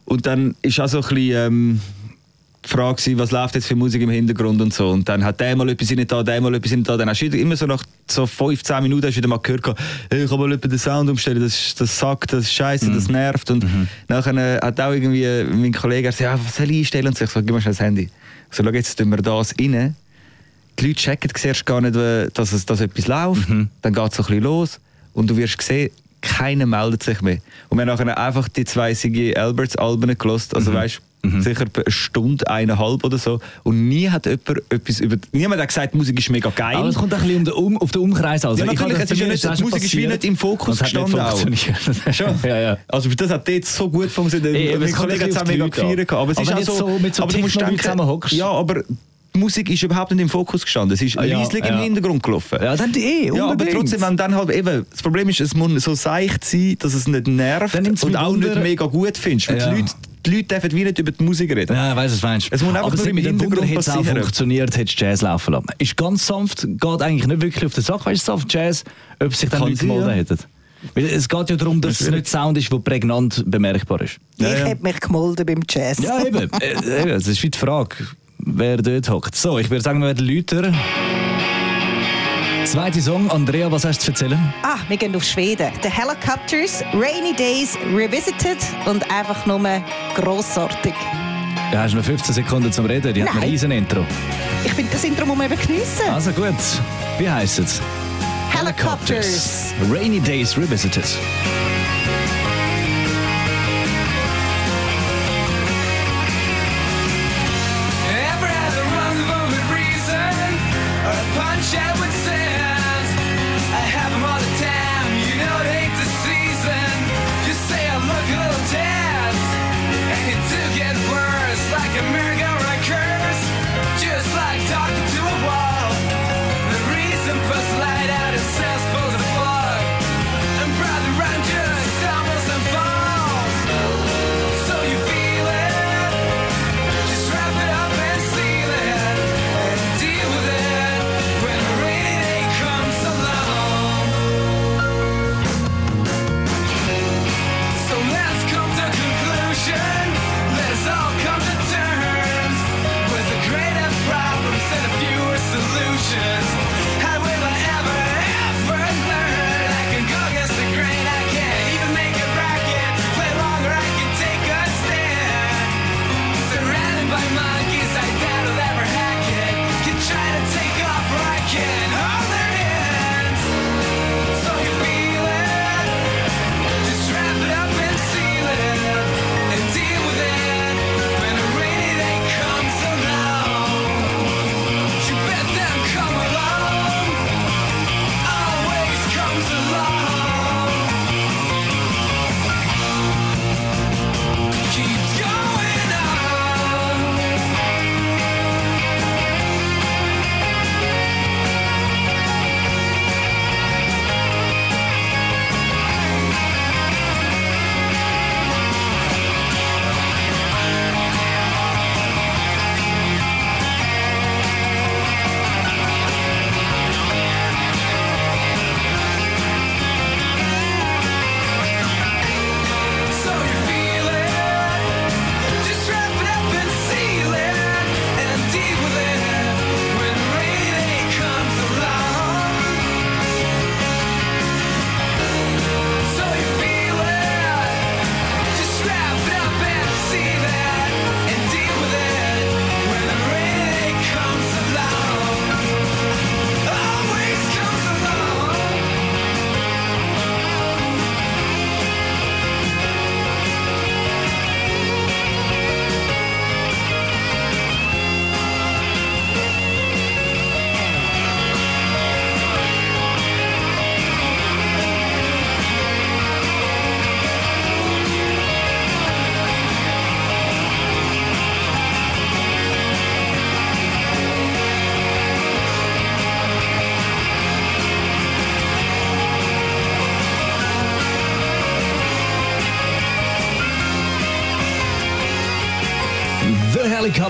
Und 0.05 0.25
dann 0.25 0.55
ist 0.61 0.79
auch 0.79 0.87
so 0.87 0.97
ein 0.99 1.03
bisschen 1.03 1.47
ähm, 1.47 1.81
Frage, 2.67 3.01
gewesen, 3.01 3.19
was 3.19 3.31
läuft 3.31 3.55
jetzt 3.55 3.67
für 3.67 3.75
Musik 3.75 4.01
im 4.01 4.09
Hintergrund 4.09 4.61
und 4.61 4.73
so. 4.73 4.89
Und 4.89 5.07
dann 5.07 5.23
hat 5.23 5.39
der 5.39 5.55
mal 5.55 5.69
etwas 5.69 5.89
nicht 5.89 6.11
da, 6.11 6.23
der 6.23 6.41
mal 6.41 6.53
etwas 6.53 6.71
nicht 6.71 6.87
da. 6.87 6.97
Dann 6.97 7.09
hast 7.09 7.21
du 7.21 7.37
immer 7.37 7.55
so 7.55 7.65
nach 7.65 7.83
so 8.09 8.25
15 8.25 8.83
Minuten 8.83 9.05
hast 9.07 9.15
du 9.15 9.17
wieder 9.17 9.27
mal 9.27 9.39
gehört, 9.39 9.65
hey, 10.11 10.23
ich 10.23 10.29
kann 10.29 10.39
mal 10.39 10.57
den 10.57 10.77
Sound 10.77 11.09
umstellen, 11.09 11.41
das, 11.41 11.75
das 11.75 11.97
sagt, 11.97 12.33
das 12.33 12.43
ist 12.43 12.53
scheiße, 12.53 12.91
das 12.91 13.07
nervt. 13.07 13.49
Und 13.51 13.65
nachher 14.07 14.35
äh, 14.35 14.59
hat 14.65 14.79
auch 14.79 14.91
irgendwie 14.91 15.43
mein 15.55 15.73
Kollege 15.73 16.09
gesagt, 16.09 16.21
ja, 16.21 16.39
was 16.43 16.55
soll 16.55 16.71
ich 16.71 16.79
einstellen? 16.79 17.07
Und 17.07 17.17
so, 17.17 17.25
ich 17.25 17.31
so, 17.31 17.41
gib 17.41 17.53
mir 17.53 17.61
schnell 17.61 17.73
das 17.73 17.81
Handy. 17.81 18.09
Ich 18.49 18.55
so, 18.57 18.63
schau, 18.63 18.71
jetzt 18.71 18.97
tun 18.97 19.09
wir 19.09 19.17
das 19.17 19.53
rein 19.59 19.95
die 20.79 20.87
Leute 20.87 20.99
checken 20.99 21.31
zuerst 21.33 21.65
gar 21.65 21.81
nicht, 21.81 21.95
äh, 21.95 22.29
dass, 22.33 22.51
es, 22.53 22.65
dass 22.65 22.81
etwas 22.81 23.07
läuft. 23.07 23.49
Dann 23.81 23.93
geht 23.93 24.11
es 24.11 24.17
so 24.17 24.23
ein 24.23 24.27
bisschen 24.27 24.43
los 24.43 24.79
und 25.13 25.29
du 25.29 25.37
wirst 25.37 25.61
sehen, 25.61 25.89
keiner 26.21 26.65
meldet 26.65 27.03
sich 27.03 27.21
mehr. 27.21 27.39
Und 27.69 27.77
wir 27.77 27.85
haben 27.85 27.97
nachher 27.97 28.17
einfach 28.17 28.47
die 28.47 28.65
zwei 28.65 28.93
Siggy 28.93 29.35
Alberts 29.35 29.75
Alben 29.75 30.17
gelost, 30.17 30.55
also 30.55 30.73
weißt 30.73 31.01
sicher 31.23 31.65
eine 31.73 31.91
Stunde, 31.91 32.49
eineinhalb 32.49 33.03
oder 33.03 33.17
so. 33.17 33.39
Und 33.63 33.87
nie 33.89 34.09
hat 34.09 34.25
jemand 34.25 34.61
etwas 34.71 34.99
über. 34.99 35.17
Niemand 35.33 35.61
hat 35.61 35.67
gesagt, 35.67 35.93
die 35.93 35.97
Musik 35.97 36.17
ist 36.19 36.29
mega 36.29 36.49
geil. 36.55 36.77
Aber 36.77 36.87
es 36.87 36.95
kommt 36.95 37.13
ein 37.13 37.19
bisschen 37.21 37.37
um 37.53 37.73
den 37.73 37.77
auf 37.81 37.91
den 37.91 38.01
Umkreis. 38.01 38.45
Also 38.45 38.63
Ja, 38.63 38.71
ich 38.71 38.79
natürlich, 38.79 38.99
es 39.03 39.11
ist 39.11 39.19
ja 39.19 39.27
nicht- 39.27 39.59
die 39.59 39.63
Musik 39.63 39.83
ist 39.83 39.95
wie 39.97 40.07
nicht 40.07 40.23
im 40.23 40.37
Fokus 40.37 40.79
gestanden 40.79 41.19
auch. 41.19 41.37
funktioniert. 41.37 42.15
Schon. 42.15 42.35
ja, 42.43 42.59
ja. 42.59 42.77
Also 42.87 43.09
das 43.09 43.29
hat 43.29 43.47
dort 43.47 43.65
so 43.65 43.89
gut 43.89 44.09
funktioniert. 44.09 44.55
Ey, 44.55 44.77
mein 44.77 44.91
Kollege 44.91 45.23
hat 45.25 45.31
es 45.31 45.37
auch 45.37 45.45
mega 45.45 45.67
gefeiert. 45.67 46.11
Aber 46.13 46.31
es 46.31 46.37
Aber 46.37 46.59
ist 46.59 46.69
auch 46.69 46.75
so, 46.77 46.87
jetzt 46.89 46.95
so 46.95 46.99
mit 46.99 47.15
so 47.15 47.23
aber 47.23 47.33
du 47.33 47.39
musst 47.39 47.59
denken, 47.59 48.35
ja, 48.35 48.47
aber 48.49 48.83
die 49.35 49.39
Musik 49.39 49.69
ist 49.69 49.83
überhaupt 49.83 50.11
nicht 50.11 50.21
im 50.21 50.29
Fokus 50.29 50.63
gestanden. 50.63 50.93
Es 50.95 51.01
ist 51.01 51.17
Ah, 51.17 51.23
ja, 51.23 51.37
leislich 51.39 51.63
im 51.63 51.75
ja. 51.75 51.81
Hintergrund 51.81 52.23
gelaufen. 52.23 52.57
Ja, 52.61 52.75
dann 52.75 52.91
eh, 52.95 53.27
Ja, 53.27 53.33
aber 53.33 53.51
unbedingt. 53.51 53.75
trotzdem, 53.77 54.01
wenn 54.01 54.17
dann 54.17 54.33
halt 54.35 54.49
eben, 54.49 54.85
das 54.89 55.03
Problem 55.03 55.29
ist, 55.29 55.41
es 55.41 55.53
muss 55.55 55.83
so 55.83 55.93
seicht 55.93 56.43
sein, 56.43 56.75
dass 56.79 56.93
es 56.95 57.07
nicht 57.07 57.27
nervt 57.27 57.75
und 58.03 58.15
auch 58.15 58.31
Wunder- 58.31 58.49
nicht 58.49 58.63
mega 58.63 58.85
gut 58.85 59.17
findest. 59.17 59.49
Weil 59.49 59.57
Ja. 59.59 59.69
die, 59.73 59.81
Leute, 59.81 59.93
die 60.27 60.35
Leute 60.35 60.47
dürfen 60.47 60.71
wie 60.73 60.83
nicht 60.83 60.99
über 60.99 61.11
die 61.11 61.23
Musik 61.23 61.55
reden. 61.55 61.75
Ja, 61.75 61.91
ich 61.91 61.95
weiss, 61.95 62.11
was 62.11 62.21
du 62.21 62.27
meinst. 62.27 62.47
Es 62.51 62.61
muss 62.61 62.75
einfach 62.75 62.87
Aber 62.87 62.95
nur 62.95 63.07
im 63.07 63.15
mit 63.15 63.25
dem 63.25 63.39
Wunder 63.39 63.43
Hintergrund 63.45 63.69
hätte 63.69 63.79
es 63.79 63.89
auch 63.89 63.95
passieren. 63.97 64.17
funktioniert, 64.17 64.77
hättest 64.77 64.99
Jazz 64.99 65.21
laufen 65.21 65.53
lassen. 65.53 65.67
Ist 65.77 65.97
ganz 65.97 66.27
sanft, 66.27 66.67
geht 66.67 67.01
eigentlich 67.01 67.27
nicht 67.27 67.41
wirklich 67.41 67.65
auf 67.65 67.73
den 67.73 67.83
Sack, 67.83 68.05
weißt 68.05 68.27
du, 68.27 68.31
auf 68.33 68.43
Jazz, 68.49 68.83
ob 69.19 69.33
sich 69.33 69.49
dann 69.49 69.61
Kann 69.61 69.69
Leute 69.69 69.87
ja. 69.87 70.09
hätten. 70.09 70.39
Weil 70.93 71.05
es 71.05 71.27
geht 71.27 71.49
ja 71.49 71.55
darum, 71.55 71.81
dass 71.81 72.01
es 72.01 72.09
nicht 72.09 72.27
Sound 72.27 72.57
ist, 72.57 72.71
der 72.71 72.77
prägnant 72.77 73.43
bemerkbar 73.47 74.01
ist. 74.01 74.17
Ja, 74.37 74.53
ich 74.53 74.59
ja. 74.59 74.65
hätte 74.65 74.83
mich 74.83 74.99
gemolden 74.99 75.45
beim 75.45 75.61
Jazz. 75.67 75.99
Ja, 75.99 76.23
eben. 76.23 76.49
äh, 76.61 77.01
eben. 77.01 77.09
Es 77.09 77.27
ist 77.27 77.41
wie 77.41 77.49
die 77.49 77.57
Frage, 77.57 77.95
wer 78.37 78.77
dort 78.77 79.09
hockt. 79.09 79.35
So, 79.35 79.57
ich 79.57 79.69
würde 79.69 79.81
sagen, 79.81 79.99
wir 79.99 80.07
werden 80.07 80.27
Leute. 80.27 80.73
Zweiter 82.71 83.01
Song. 83.01 83.31
Andrea, 83.31 83.71
was 83.71 83.85
hast 83.85 83.99
du 83.99 84.03
zu 84.07 84.11
erzählen? 84.11 84.53
Ah, 84.61 84.79
wir 84.89 84.97
gehen 84.97 85.15
auf 85.15 85.23
Schweden. 85.23 85.71
The 85.81 85.89
Helicopters, 85.89 86.83
Rainy 86.93 87.33
Days 87.33 87.77
Revisited 87.95 88.57
und 88.85 89.09
einfach 89.09 89.45
nur 89.45 89.61
grossartig. 90.15 90.93
Du 91.71 91.77
hast 91.77 91.93
noch 91.93 92.03
15 92.03 92.35
Sekunden 92.35 92.69
zum 92.69 92.85
Reden. 92.85 93.13
Die 93.13 93.23
hat 93.23 93.29
ein 93.29 93.35
Nein. 93.39 93.49
riesen 93.49 93.71
Intro. 93.71 94.05
Ich 94.65 94.73
finde, 94.73 94.91
das 94.91 95.05
Intro 95.05 95.25
muss 95.25 95.37
man 95.37 95.49
eben 95.49 95.61
geniessen. 95.61 96.09
Also 96.13 96.31
gut. 96.31 96.55
Wie 97.17 97.29
heisst 97.29 97.59
es? 97.59 97.81
Helicopters. 98.51 99.73
Rainy 99.89 100.19
Days 100.19 100.57
Revisited. 100.57 101.05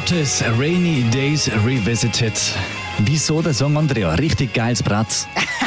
Helicopters, 0.07 0.41
Rainy 0.57 1.03
Days 1.11 1.49
Revisited. 1.65 2.31
Wieso 2.99 3.41
der 3.41 3.53
Song, 3.53 3.75
Andrea? 3.75 4.13
Richtig 4.13 4.53
geiles 4.53 4.81
Brett. 4.81 5.27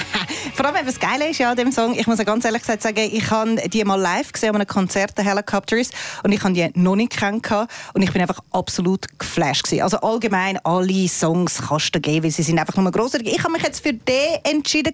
Vor 0.61 0.69
allem, 0.69 0.87
was 0.87 1.00
geil 1.00 1.23
ist 1.23 1.38
ja 1.38 1.52
an 1.52 1.57
dem 1.57 1.73
Song, 1.73 1.95
ich 1.99 2.07
muss 2.07 2.19
ja 2.19 2.25
ganz 2.25 2.45
ehrlich 2.45 2.61
gesagt 2.61 2.83
sagen, 2.83 3.09
ich 3.11 3.31
habe 3.31 3.57
die 3.71 3.83
mal 3.83 3.99
live 3.99 4.31
gesehen 4.31 4.50
an 4.50 4.57
einem 4.57 4.67
Konzert 4.67 5.17
der 5.17 5.25
Helicopters 5.25 5.88
und 6.23 6.33
ich 6.33 6.43
habe 6.43 6.52
die 6.52 6.69
noch 6.75 6.97
nicht 6.97 7.12
kennengelernt 7.12 7.71
und 7.95 8.02
ich 8.02 8.12
bin 8.12 8.21
einfach 8.21 8.40
absolut 8.52 9.07
geflasht 9.19 9.64
gewesen. 9.64 9.83
Also 9.85 9.97
allgemein 10.00 10.59
alle 10.62 11.09
Songs 11.09 11.62
kannst 11.67 11.95
du 11.95 12.00
geben, 12.00 12.25
weil 12.25 12.31
sie 12.31 12.43
sind 12.43 12.59
einfach 12.59 12.76
nur 12.76 12.93
grossartig. 12.93 13.33
Ich 13.35 13.43
habe 13.43 13.55
mich 13.55 13.62
jetzt 13.62 13.83
für 13.83 13.95
den 13.95 14.35
entschieden 14.45 14.93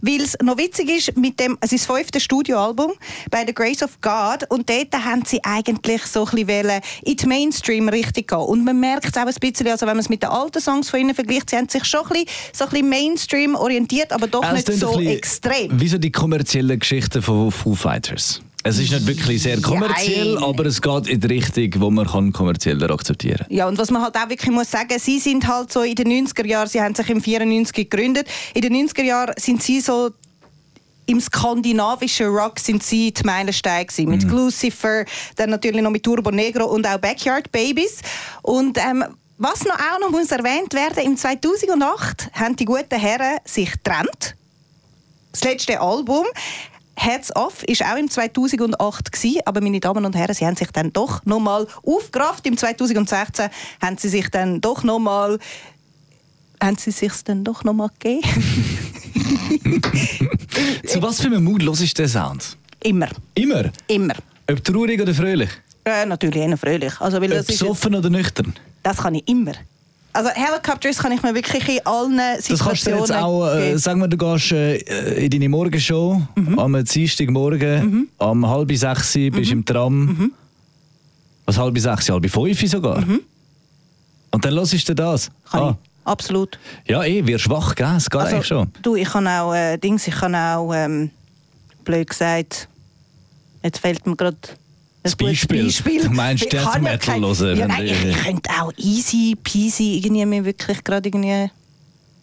weil 0.00 0.22
es 0.22 0.38
noch 0.42 0.56
witzig 0.56 0.88
ist 0.88 1.18
mit 1.18 1.38
dem, 1.38 1.58
es 1.60 1.72
ist 1.72 1.86
das 1.86 1.94
fünfte 1.94 2.18
Studioalbum 2.18 2.94
bei 3.30 3.44
The 3.46 3.52
Grace 3.52 3.82
of 3.82 4.00
God 4.00 4.48
und 4.48 4.70
dort 4.70 4.94
haben 4.94 5.22
sie 5.26 5.44
eigentlich 5.44 6.06
so 6.06 6.24
ein 6.24 6.46
bisschen 6.46 6.80
in 7.02 7.16
die 7.18 7.26
Mainstream 7.26 7.90
richtig 7.90 8.28
gehen 8.28 8.38
und 8.38 8.64
man 8.64 8.80
merkt 8.80 9.14
es 9.14 9.22
auch 9.22 9.26
ein 9.26 9.34
bisschen, 9.38 9.68
also 9.68 9.84
wenn 9.84 9.96
man 9.96 10.02
es 10.02 10.08
mit 10.08 10.22
den 10.22 10.30
alten 10.30 10.62
Songs 10.62 10.88
von 10.88 10.98
ihnen 10.98 11.14
vergleicht, 11.14 11.50
sie 11.50 11.56
haben 11.58 11.68
sich 11.68 11.84
schon 11.84 12.06
ein 12.06 12.08
bisschen, 12.08 12.26
so 12.54 12.64
ein 12.64 12.70
bisschen 12.70 12.88
Mainstream 12.88 13.54
orientiert, 13.54 14.10
aber 14.10 14.28
doch 14.28 14.42
Also, 14.42 14.54
nicht 14.72 14.80
so 14.80 14.93
bisschen 14.98 15.16
extrem. 15.16 15.80
Wie 15.80 15.88
so 15.88 15.98
die 15.98 16.12
kommerziellen 16.12 16.78
Geschichten 16.78 17.22
von 17.22 17.50
Foo 17.50 17.74
Fighters. 17.74 18.40
Es 18.66 18.78
ist 18.78 18.92
nicht 18.92 19.06
wirklich 19.06 19.42
sehr 19.42 19.60
kommerziell, 19.60 20.34
Jein. 20.34 20.42
aber 20.42 20.64
es 20.64 20.80
geht 20.80 21.06
in 21.06 21.20
die 21.20 21.26
Richtung, 21.26 21.82
wo 21.82 21.90
man 21.90 22.06
kann 22.06 22.32
kommerzieller 22.32 22.90
akzeptieren 22.90 23.44
kann. 23.46 23.54
Ja, 23.54 23.68
und 23.68 23.76
was 23.76 23.90
man 23.90 24.00
halt 24.00 24.16
auch 24.16 24.30
wirklich 24.30 24.50
muss 24.50 24.70
sagen, 24.70 24.98
sie 24.98 25.18
sind 25.18 25.46
halt 25.46 25.70
so 25.70 25.82
in 25.82 25.94
den 25.94 26.26
90er 26.26 26.46
Jahren, 26.46 26.66
sie 26.66 26.80
haben 26.80 26.94
sich 26.94 27.10
im 27.10 27.20
94 27.20 27.74
gegründet. 27.74 28.26
In 28.54 28.62
den 28.62 28.72
90er 28.74 29.02
Jahren 29.02 29.34
sind 29.36 29.62
sie 29.62 29.80
so 29.80 30.10
im 31.06 31.20
skandinavischen 31.20 32.28
Rock 32.28 32.58
sind 32.58 32.82
sie 32.82 33.12
die 33.12 33.22
Meilensteine 33.24 33.84
gewesen. 33.84 34.08
Mit 34.08 34.22
Lucifer, 34.24 35.04
dann 35.36 35.50
natürlich 35.50 35.82
noch 35.82 35.90
mit 35.90 36.02
Turbo 36.02 36.30
Negro 36.30 36.64
und 36.64 36.86
auch 36.86 36.96
Backyard 36.98 37.52
Babies. 37.52 38.00
Und 38.40 38.78
ähm, 38.78 39.04
was 39.36 39.64
noch 39.64 39.74
auch 39.74 40.00
noch 40.00 40.10
muss 40.10 40.30
erwähnt 40.30 40.72
werden, 40.72 41.04
im 41.04 41.16
2008 41.16 42.30
haben 42.32 42.56
die 42.56 42.64
guten 42.64 42.98
Herren 42.98 43.38
sich 43.44 43.72
getrennt. 43.72 44.36
Das 45.34 45.42
letzte 45.42 45.80
Album 45.80 46.24
Heads 46.96 47.34
Off 47.34 47.64
ist 47.64 47.84
auch 47.84 47.96
im 47.96 48.08
2008 48.08 49.10
gewesen, 49.10 49.40
aber 49.46 49.60
meine 49.60 49.80
Damen 49.80 50.04
und 50.04 50.14
Herren, 50.14 50.32
sie 50.32 50.46
haben 50.46 50.54
sich 50.54 50.70
dann 50.70 50.92
doch 50.92 51.24
noch 51.24 51.40
mal 51.40 51.66
aufgerafft. 51.84 52.46
Im 52.46 52.56
2016 52.56 53.48
haben 53.82 53.98
sie 53.98 54.08
sich 54.08 54.28
dann 54.30 54.60
doch 54.60 54.84
noch 54.84 55.00
mal 55.00 55.40
haben 56.62 56.76
sie 56.78 56.92
sich 56.92 57.12
dann 57.24 57.42
doch 57.42 57.64
noch 57.64 57.72
mal 57.72 57.90
gegeben. 57.98 58.22
Zu 60.86 61.02
was 61.02 61.20
für 61.20 61.26
einem 61.26 61.42
Mut 61.42 61.64
los 61.64 61.80
ist 61.80 61.98
der 61.98 62.08
Sound? 62.08 62.56
Immer, 62.84 63.08
Immer. 63.34 63.72
immer. 63.88 64.14
Ob 64.48 64.62
traurig 64.62 65.02
oder 65.02 65.14
fröhlich? 65.14 65.50
Äh, 65.84 66.06
natürlich 66.06 66.36
eher 66.36 66.56
fröhlich. 66.56 67.00
Also, 67.00 67.20
weil 67.20 67.32
Ob 67.32 67.38
das, 67.38 67.48
ist, 67.48 67.58
besoffen 67.58 67.96
oder 67.96 68.08
nüchtern? 68.08 68.54
das 68.84 68.98
kann 68.98 69.16
ich 69.16 69.26
immer. 69.28 69.54
Also 70.16 70.30
Helicopters 70.30 70.96
kann 70.98 71.10
ich 71.12 71.22
mir 71.22 71.34
wirklich 71.34 71.68
in 71.68 71.84
allen 71.84 72.16
Das 72.16 72.46
kannst 72.46 72.86
du 72.86 72.90
Situationen 72.90 73.00
jetzt 73.00 73.10
auch, 73.12 73.46
äh, 73.52 73.76
sagen 73.76 74.00
wir, 74.00 74.06
du 74.08 74.16
gehst 74.16 74.52
äh, 74.52 74.76
in 75.24 75.30
deine 75.30 75.48
Morgenshow 75.48 76.22
Mhm. 76.36 76.58
am 76.58 76.84
Dienstagmorgen, 76.84 78.08
am 78.18 78.46
halb 78.48 78.72
sechs 78.76 79.14
Mhm. 79.16 79.30
bist 79.32 79.50
im 79.50 79.64
Tram. 79.64 80.30
Was 81.46 81.58
halb 81.58 81.76
sechs, 81.78 82.08
halb 82.08 82.30
fünf 82.30 82.60
sogar. 82.70 83.04
Und 84.30 84.44
dann 84.44 84.54
hörst 84.54 84.88
du 84.88 84.94
das. 84.94 85.28
Mhm. 85.28 85.32
Kann 85.50 85.62
Ah. 85.62 85.70
ich. 85.82 85.90
Absolut. 86.06 86.58
Ja, 86.86 87.02
eh, 87.02 87.26
wirst 87.26 87.44
schwach, 87.44 87.74
gell? 87.74 87.94
Es 87.96 88.08
geht 88.10 88.20
Also, 88.20 88.34
eigentlich 88.36 88.46
schon. 88.46 88.70
Du, 88.82 88.94
ich 88.94 89.08
kann 89.08 89.26
auch 89.26 89.52
äh, 89.54 89.78
Dings, 89.78 90.06
ich 90.06 90.14
kann 90.14 90.34
auch 90.34 90.72
ähm, 90.74 91.10
blöd 91.84 92.08
gesagt. 92.10 92.68
Jetzt 93.62 93.78
fällt 93.78 94.06
mir 94.06 94.14
gerade 94.14 94.36
ein 95.04 95.10
Das 95.10 95.18
gutes 95.18 95.46
Beispiel. 95.46 96.02
Du 96.02 96.10
meinst 96.10 96.44
Ich 96.44 96.48
Death 96.48 96.80
Metal 96.80 97.20
hören, 97.20 97.58
Ja, 97.58 97.68
nein, 97.68 97.84
ich, 97.84 98.04
ich 98.04 98.16
könnte 98.16 98.50
auch 98.60 98.72
easy 98.78 99.36
peasy 99.42 99.98
irgendwie 100.02 100.24
mir 100.24 100.44
wirklich 100.44 100.82
gerade 100.82 101.08
irgendwie 101.08 101.50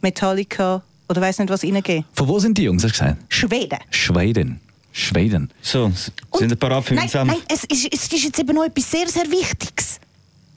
Metallica 0.02 0.82
oder 1.08 1.22
weiß 1.22 1.40
nicht 1.40 1.50
was 1.50 1.64
reingeben. 1.64 2.06
Von 2.14 2.28
wo 2.28 2.40
sind 2.40 2.58
die 2.58 2.64
Jungs, 2.64 2.84
hast 2.84 2.96
du 2.96 3.00
gesagt? 3.00 3.22
Schweden. 3.30 3.80
Schweden. 3.92 4.60
Schweden. 4.92 5.52
So, 5.62 5.92
sind 6.34 6.52
ein 6.52 6.58
paar 6.58 6.72
meinen 6.72 7.08
Senf? 7.08 7.32
nein, 7.32 7.42
es 7.48 7.64
ist, 7.66 7.94
es 7.94 8.12
ist 8.12 8.24
jetzt 8.24 8.40
eben 8.40 8.56
noch 8.56 8.66
etwas 8.66 8.90
sehr, 8.90 9.08
sehr 9.08 9.30
Wichtiges. 9.30 10.00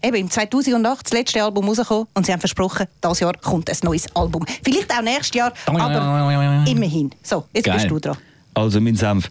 Eben 0.03 0.17
im 0.17 0.31
2008 0.31 1.07
das 1.07 1.13
letzte 1.13 1.43
Album 1.43 1.69
rausgekommen 1.69 2.07
und 2.15 2.27
sie 2.27 2.33
haben 2.33 2.41
versprochen, 2.41 2.87
dieses 3.03 3.21
Jahr 3.21 3.35
kommt 3.39 3.71
ein 3.71 3.77
neues 3.83 4.07
Album. 4.17 4.45
Vielleicht 4.63 4.91
auch 4.93 5.03
nächstes 5.03 5.35
Jahr, 5.35 5.53
aber 5.67 6.65
immerhin. 6.67 7.11
So, 7.23 7.45
jetzt 7.53 7.65
Geil. 7.65 7.77
bist 7.77 7.91
du 7.91 7.99
dran. 7.99 8.17
Also 8.55 8.81
mein 8.81 8.97
Senf. 8.97 9.29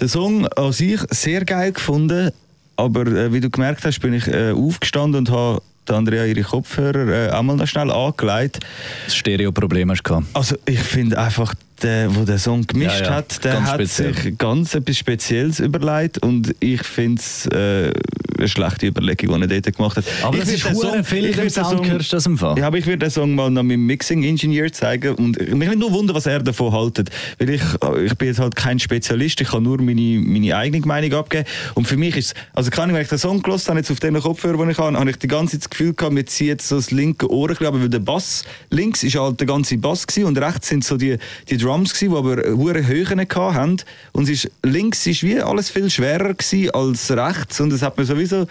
Den 0.00 0.08
Song 0.08 0.46
an 0.46 0.72
sich 0.72 0.98
sehr 1.10 1.44
geil 1.44 1.72
gefunden, 1.72 2.30
aber 2.76 3.06
äh, 3.06 3.32
wie 3.34 3.40
du 3.40 3.50
gemerkt 3.50 3.84
hast, 3.84 4.00
bin 4.00 4.14
ich 4.14 4.26
äh, 4.28 4.52
aufgestanden 4.52 5.26
und 5.26 5.30
habe 5.30 5.60
Andrea 5.88 6.24
ihre 6.24 6.42
Kopfhörer 6.42 7.08
äh, 7.08 7.30
auch 7.30 7.42
mal 7.42 7.56
noch 7.56 7.66
schnell 7.66 7.90
angelegt. 7.90 8.60
Das 9.04 9.14
Stereoproblem 9.14 9.90
hast 9.90 10.02
du 10.02 10.08
gehabt. 10.08 10.26
Also 10.32 10.56
ich 10.64 10.80
finde 10.80 11.18
einfach, 11.18 11.54
der, 11.82 12.14
wo 12.14 12.24
der 12.24 12.38
Song 12.38 12.66
gemischt 12.66 13.00
Ja, 13.00 13.06
ja, 13.06 13.14
hat, 13.16 13.44
der 13.44 13.52
ganz 13.54 13.68
hat 13.68 13.74
speziell. 13.76 14.14
sich 14.14 14.38
ganz 14.38 14.74
etwas 14.74 14.96
Spezielles 14.96 15.60
überlegt 15.60 16.18
und 16.22 16.54
ich 16.60 16.82
finde 16.82 17.20
es 17.20 17.46
äh, 17.46 17.92
eine 18.38 18.48
schlechte 18.48 18.86
Überlegung, 18.86 19.34
die 19.40 19.54
er 19.54 19.60
dort 19.60 19.76
gemacht 19.76 19.96
hat. 19.96 20.04
Aber 20.22 20.34
ich 20.34 20.40
das 20.44 20.52
ist 20.52 20.62
verdammt 20.62 21.06
viel 21.06 21.26
ich 21.26 21.36
den 21.36 21.50
Sound, 21.50 21.88
hörst 21.88 22.12
das 22.12 22.26
im 22.26 22.38
Fall? 22.38 22.58
Ja, 22.58 22.66
aber 22.66 22.78
ich 22.78 22.86
würde 22.86 22.98
den 22.98 23.10
Song 23.10 23.34
mal 23.34 23.50
noch 23.50 23.62
meinem 23.62 23.84
Mixing-Ingenieur 23.86 24.72
zeigen 24.72 25.14
und 25.16 25.38
mich 25.38 25.68
nicht 25.68 25.78
nur 25.78 25.92
wundern, 25.92 26.16
was 26.16 26.26
er 26.26 26.40
davon 26.42 26.72
haltet, 26.72 27.10
weil 27.38 27.50
ich, 27.50 27.62
ich 28.04 28.14
bin 28.14 28.28
jetzt 28.28 28.40
halt 28.40 28.56
kein 28.56 28.78
Spezialist, 28.78 29.40
ich 29.40 29.48
kann 29.48 29.62
nur 29.62 29.80
meine, 29.82 30.20
meine 30.20 30.56
eigene 30.56 30.86
Meinung 30.86 31.12
abgeben 31.14 31.44
und 31.74 31.86
für 31.86 31.96
mich 31.96 32.16
ist, 32.16 32.34
also 32.54 32.70
kann 32.70 32.88
ich, 32.90 32.94
wenn 32.94 33.02
ich 33.02 33.08
den 33.08 33.18
Song 33.18 33.42
gehört 33.42 33.66
habe, 33.68 33.78
jetzt 33.78 33.90
auf 33.90 34.00
den 34.00 34.14
Kopfhörer, 34.20 34.56
den 34.58 34.70
ich 34.70 34.78
habe, 34.78 34.98
habe 34.98 35.10
ich 35.10 35.16
die 35.16 35.28
ganze 35.28 35.52
Zeit 35.52 35.62
das 35.62 35.70
Gefühl 35.70 35.94
gehabt, 35.94 36.14
mir 36.14 36.24
zieht 36.24 36.62
so 36.62 36.76
das 36.76 36.90
linke 36.90 37.30
Ohr, 37.30 37.50
aber 37.50 37.80
weil 37.80 37.88
der 37.88 37.98
Bass, 37.98 38.44
links 38.70 39.02
ist 39.02 39.16
halt 39.16 39.38
der 39.40 39.46
ganze 39.46 39.76
Bass 39.78 40.06
gewesen, 40.06 40.26
und 40.26 40.38
rechts 40.38 40.68
sind 40.68 40.84
so 40.84 40.96
die, 40.96 41.18
die 41.48 41.56
Drums 41.70 41.94
gewesen, 41.94 42.10
die 42.12 42.16
aber 42.18 42.56
hohe 42.56 42.86
Höhen 42.86 43.20
hatten 43.20 43.76
und 44.12 44.24
es 44.24 44.44
ist, 44.44 44.50
links 44.62 45.06
ist 45.06 45.22
wie 45.22 45.40
alles 45.40 45.70
viel 45.70 45.88
schwerer 45.88 46.34
gewesen 46.34 46.70
als 46.70 47.10
rechts 47.10 47.60
und 47.60 47.72
es 47.72 47.82
hat 47.82 47.96
mir 47.96 48.04
sowieso 48.04 48.46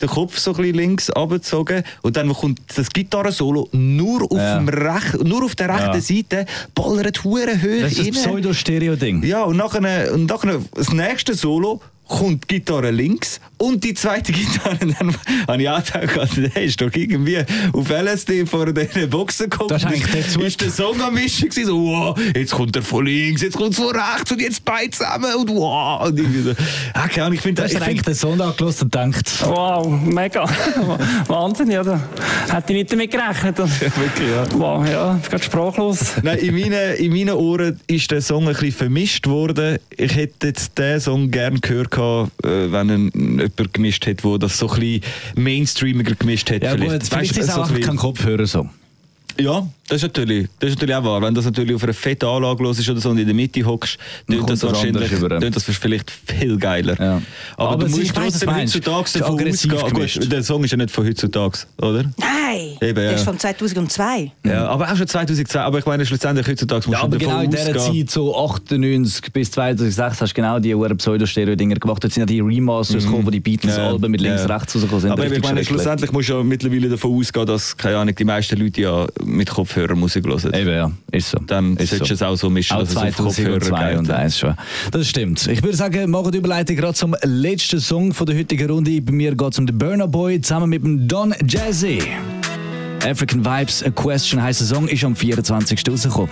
den 0.00 0.08
Kopf 0.08 0.36
so 0.38 0.50
ein 0.50 0.56
bisschen 0.56 0.74
links 0.74 1.10
abgezogen 1.10 1.84
und 2.02 2.16
dann 2.16 2.32
kommt 2.32 2.60
das 2.74 2.88
Gitarrensolo 2.90 3.68
nur 3.70 4.22
auf, 4.24 4.36
Ja. 4.36 4.56
dem 4.58 4.68
Rech 4.68 5.14
nur 5.22 5.44
auf 5.44 5.54
der 5.54 5.68
rechten 5.68 5.94
Ja. 5.94 6.00
Seite, 6.00 6.46
ballert 6.74 7.22
hure 7.22 7.52
hoch 7.62 7.82
Das 7.82 7.92
ist 7.92 8.08
das 8.16 8.22
Pseudo-Stereo-Ding. 8.24 9.22
Ja, 9.22 9.44
und 9.44 9.56
nachher, 9.58 10.12
und 10.12 10.26
nachher 10.26 10.60
das 10.74 10.90
nächste 10.92 11.34
Solo 11.34 11.80
kommt 12.08 12.44
die 12.50 12.56
Gitarre 12.56 12.90
links 12.90 13.40
und 13.56 13.82
die 13.84 13.94
zweite 13.94 14.32
Gitarre. 14.32 14.76
Dann 14.78 15.14
habe 15.48 15.62
ich 15.62 15.68
auch 15.68 15.82
gedacht, 15.82 16.36
der 16.36 16.62
ist 16.62 16.80
doch 16.80 16.90
irgendwie 16.94 17.38
auf 17.72 17.88
LSD 17.90 18.44
vor 18.46 18.70
diesen 18.72 19.08
Boxen 19.08 19.48
gekommen. 19.48 19.68
Das 19.70 19.82
ist 19.82 19.88
eigentlich 19.88 20.10
der 20.12 20.28
Zug- 20.28 20.42
ist 20.42 20.60
der 20.60 20.70
Song 20.70 21.00
am 21.00 21.14
Mischen 21.14 21.48
gewesen, 21.48 21.66
so, 21.66 21.78
wow, 21.84 22.18
jetzt 22.34 22.52
kommt 22.52 22.76
er 22.76 22.82
von 22.82 23.06
links, 23.06 23.42
jetzt 23.42 23.56
kommt 23.56 23.78
er 23.78 23.84
von 23.84 23.96
rechts 23.96 24.30
und 24.32 24.40
jetzt 24.40 24.64
beide 24.64 24.90
zusammen 24.90 25.34
und 25.38 25.48
wow. 25.50 26.06
Und 26.06 26.18
irgendwie 26.18 26.42
so. 26.42 26.50
Ah, 26.92 27.08
keine 27.08 27.24
Ahnung, 27.26 27.34
ich 27.36 27.40
finde 27.40 27.64
ich 27.64 27.70
dir 27.72 27.76
eigentlich 27.82 27.94
find, 27.96 28.06
den 28.08 28.14
Song 28.14 28.40
angelassen 28.40 28.84
und 28.84 28.92
gedacht, 28.92 29.44
Wow, 29.46 29.86
mega. 30.04 30.44
Wahnsinn, 31.28 31.70
ja. 31.70 31.82
Da 31.82 32.00
hätte 32.50 32.72
ich 32.72 32.78
nicht 32.80 32.92
damit 32.92 33.10
gerechnet. 33.10 33.58
Und, 33.60 33.80
wirklich, 33.80 34.28
ja. 34.28 34.44
wow, 34.58 34.86
ja, 34.86 35.16
ich 35.16 35.22
bin 35.22 35.30
gerade 35.30 35.44
sprachlos. 35.44 35.98
Nein, 36.22 36.38
in 36.38 36.54
meinen, 36.54 36.94
in 36.96 37.12
meinen 37.12 37.34
Ohren 37.34 37.80
ist 37.86 38.10
der 38.10 38.20
Song 38.20 38.42
ein 38.48 38.54
bisschen 38.54 38.72
vermischt 38.72 39.26
worden. 39.26 39.78
Ich 39.96 40.14
hätte 40.14 40.48
jetzt 40.48 40.76
den 40.78 41.00
Song 41.00 41.30
gerne 41.30 41.58
gehört, 41.60 41.90
gehabt, 42.02 42.44
äh, 42.46 42.72
wenn 42.72 42.88
ihn 42.90 43.10
jemand 43.38 43.72
gemischt 43.74 44.06
hätte, 44.06 44.28
der 44.28 44.38
das 44.38 44.58
so 44.58 44.68
ein 44.68 44.80
bisschen 44.80 45.02
mainstreamiger 45.36 46.14
gemischt 46.14 46.50
hätte. 46.50 46.66
ja 46.66 46.76
gut, 46.76 46.88
Weißt 46.90 47.12
vielleicht 47.12 47.36
du, 47.36 47.40
ist 47.40 47.48
es 47.48 47.54
so 47.54 47.60
auch 47.62 47.66
ein 47.68 47.74
bisschen- 47.74 47.86
kein 47.88 47.96
Kopfhörer-Song. 47.96 48.70
Ja, 49.38 49.66
das 49.88 49.96
ist, 49.98 50.02
natürlich, 50.02 50.48
das 50.58 50.70
ist 50.70 50.76
natürlich 50.76 50.94
auch 50.94 51.04
wahr. 51.04 51.22
Wenn 51.22 51.34
das 51.34 51.44
natürlich 51.44 51.74
auf 51.74 51.82
einer 51.84 51.92
fetten 51.94 52.26
Anlage 52.26 52.62
los 52.62 52.78
ist 52.78 52.88
oder 52.88 53.00
so 53.00 53.10
und 53.10 53.18
in 53.18 53.26
der 53.26 53.34
Mitte 53.34 53.64
hockst, 53.64 53.98
Dann 54.26 54.36
das 54.36 54.38
kommt 54.38 54.50
das 54.50 54.62
wahrscheinlich 54.62 55.04
anders 55.12 55.18
über. 55.18 55.40
tönt 55.40 55.56
das 55.56 55.64
vielleicht 55.64 56.10
viel 56.10 56.56
geiler. 56.58 56.98
Ja. 57.00 57.22
Aber, 57.56 57.70
Aber 57.72 57.84
du 57.84 57.90
musst 57.90 58.14
trotzdem 58.14 58.48
du 58.48 58.54
heutzutage 58.56 59.04
Ist 59.04 59.20
davon 59.20 59.82
ausgehen. 59.82 59.92
Gut, 59.92 60.32
der 60.32 60.42
Song 60.42 60.64
ist 60.64 60.70
ja 60.70 60.76
nicht 60.76 60.90
von 60.90 61.06
heutzutage, 61.06 61.58
oder? 61.78 62.04
Nein, 62.18 62.76
Eben, 62.80 62.94
der 62.94 63.04
ja. 63.04 63.10
ist 63.12 63.24
von 63.24 63.38
2002. 63.38 64.32
Ja, 64.44 64.66
aber 64.68 64.90
auch 64.90 64.96
schon 64.96 65.06
2010. 65.06 65.60
Aber 65.60 65.78
ich 65.78 65.86
meine, 65.86 66.04
schlussendlich 66.06 66.46
heutzutage 66.46 66.88
musst 66.88 67.00
Ja, 67.02 67.06
du 67.08 67.16
aber 67.16 67.18
davon 67.18 67.28
genau 67.28 67.42
in 67.42 67.50
dieser. 67.50 67.78
Zeit, 67.78 68.10
so 68.10 68.36
98 68.44 69.32
bis 69.32 69.50
2006, 69.50 70.20
hast 70.20 70.30
du 70.30 70.34
genau 70.34 70.58
die 70.58 70.74
Uhren 70.74 70.96
Pseudo-Stereo-Dinger 70.96 71.76
gemacht. 71.76 72.02
Jetzt 72.04 72.14
sind 72.14 72.22
ja 72.22 72.26
die 72.26 72.40
Remasters 72.40 73.04
gekommen, 73.04 73.26
wo 73.26 73.30
die 73.30 73.40
Beatles-Alben 73.40 74.10
mit 74.10 74.20
links, 74.20 74.48
rechts 74.48 74.74
rausgekommen 74.74 75.00
sind. 75.00 75.10
Aber 75.12 75.26
ich 75.26 75.42
meine, 75.42 75.64
schlussendlich 75.64 76.12
musst 76.12 76.28
du 76.28 76.34
ja 76.34 76.42
mittlerweile 76.42 76.88
davon 76.88 77.18
ausgehen, 77.18 77.46
dass 77.46 77.76
keine 77.76 77.98
Ahnung, 77.98 78.14
die 78.14 78.24
meisten 78.24 78.58
Leute 78.58 78.80
ja 78.80 79.06
mit 79.24 79.50
Kopfhörern 79.50 79.98
Musik 79.98 80.26
hören. 80.26 80.52
Eben, 80.54 80.70
ja, 80.70 80.90
ist 81.10 81.30
so. 81.30 81.38
Dann 81.46 81.76
ist 81.76 81.90
solltest 81.90 82.10
du 82.10 82.14
es 82.14 82.22
auch 82.22 82.36
so 82.36 82.50
mischen, 82.50 82.74
Auch 82.76 82.80
dass 82.80 82.90
es 82.90 82.96
auf 82.96 83.02
2002 83.14 83.22
Kopfhörer 83.22 83.98
und 83.98 84.06
geht. 84.06 84.16
eins 84.16 84.38
schon. 84.38 84.54
Das 84.90 85.08
stimmt. 85.08 85.46
Ich 85.46 85.62
würde 85.62 85.76
sagen, 85.76 86.10
machen 86.10 86.32
die 86.32 86.38
Überleitung 86.38 86.76
gerade 86.76 86.94
zum 86.94 87.14
letzten 87.22 87.80
Song 87.80 88.12
von 88.12 88.26
der 88.26 88.36
heutigen 88.38 88.70
Runde. 88.70 89.00
Bei 89.00 89.12
mir 89.12 89.34
geht 89.34 89.52
es 89.52 89.58
um 89.58 89.66
den 89.66 89.78
Burner 89.78 90.08
Boy 90.08 90.40
zusammen 90.40 90.70
mit 90.70 90.82
dem 90.82 91.06
Don 91.08 91.34
Jazzy. 91.46 92.02
African 93.04 93.44
Vibes, 93.44 93.82
A 93.82 93.90
Question 93.90 94.42
heisst 94.42 94.60
der 94.60 94.68
Song, 94.68 94.86
ist 94.88 95.02
am 95.04 95.16
24. 95.16 95.82
rausgekommen. 95.88 96.30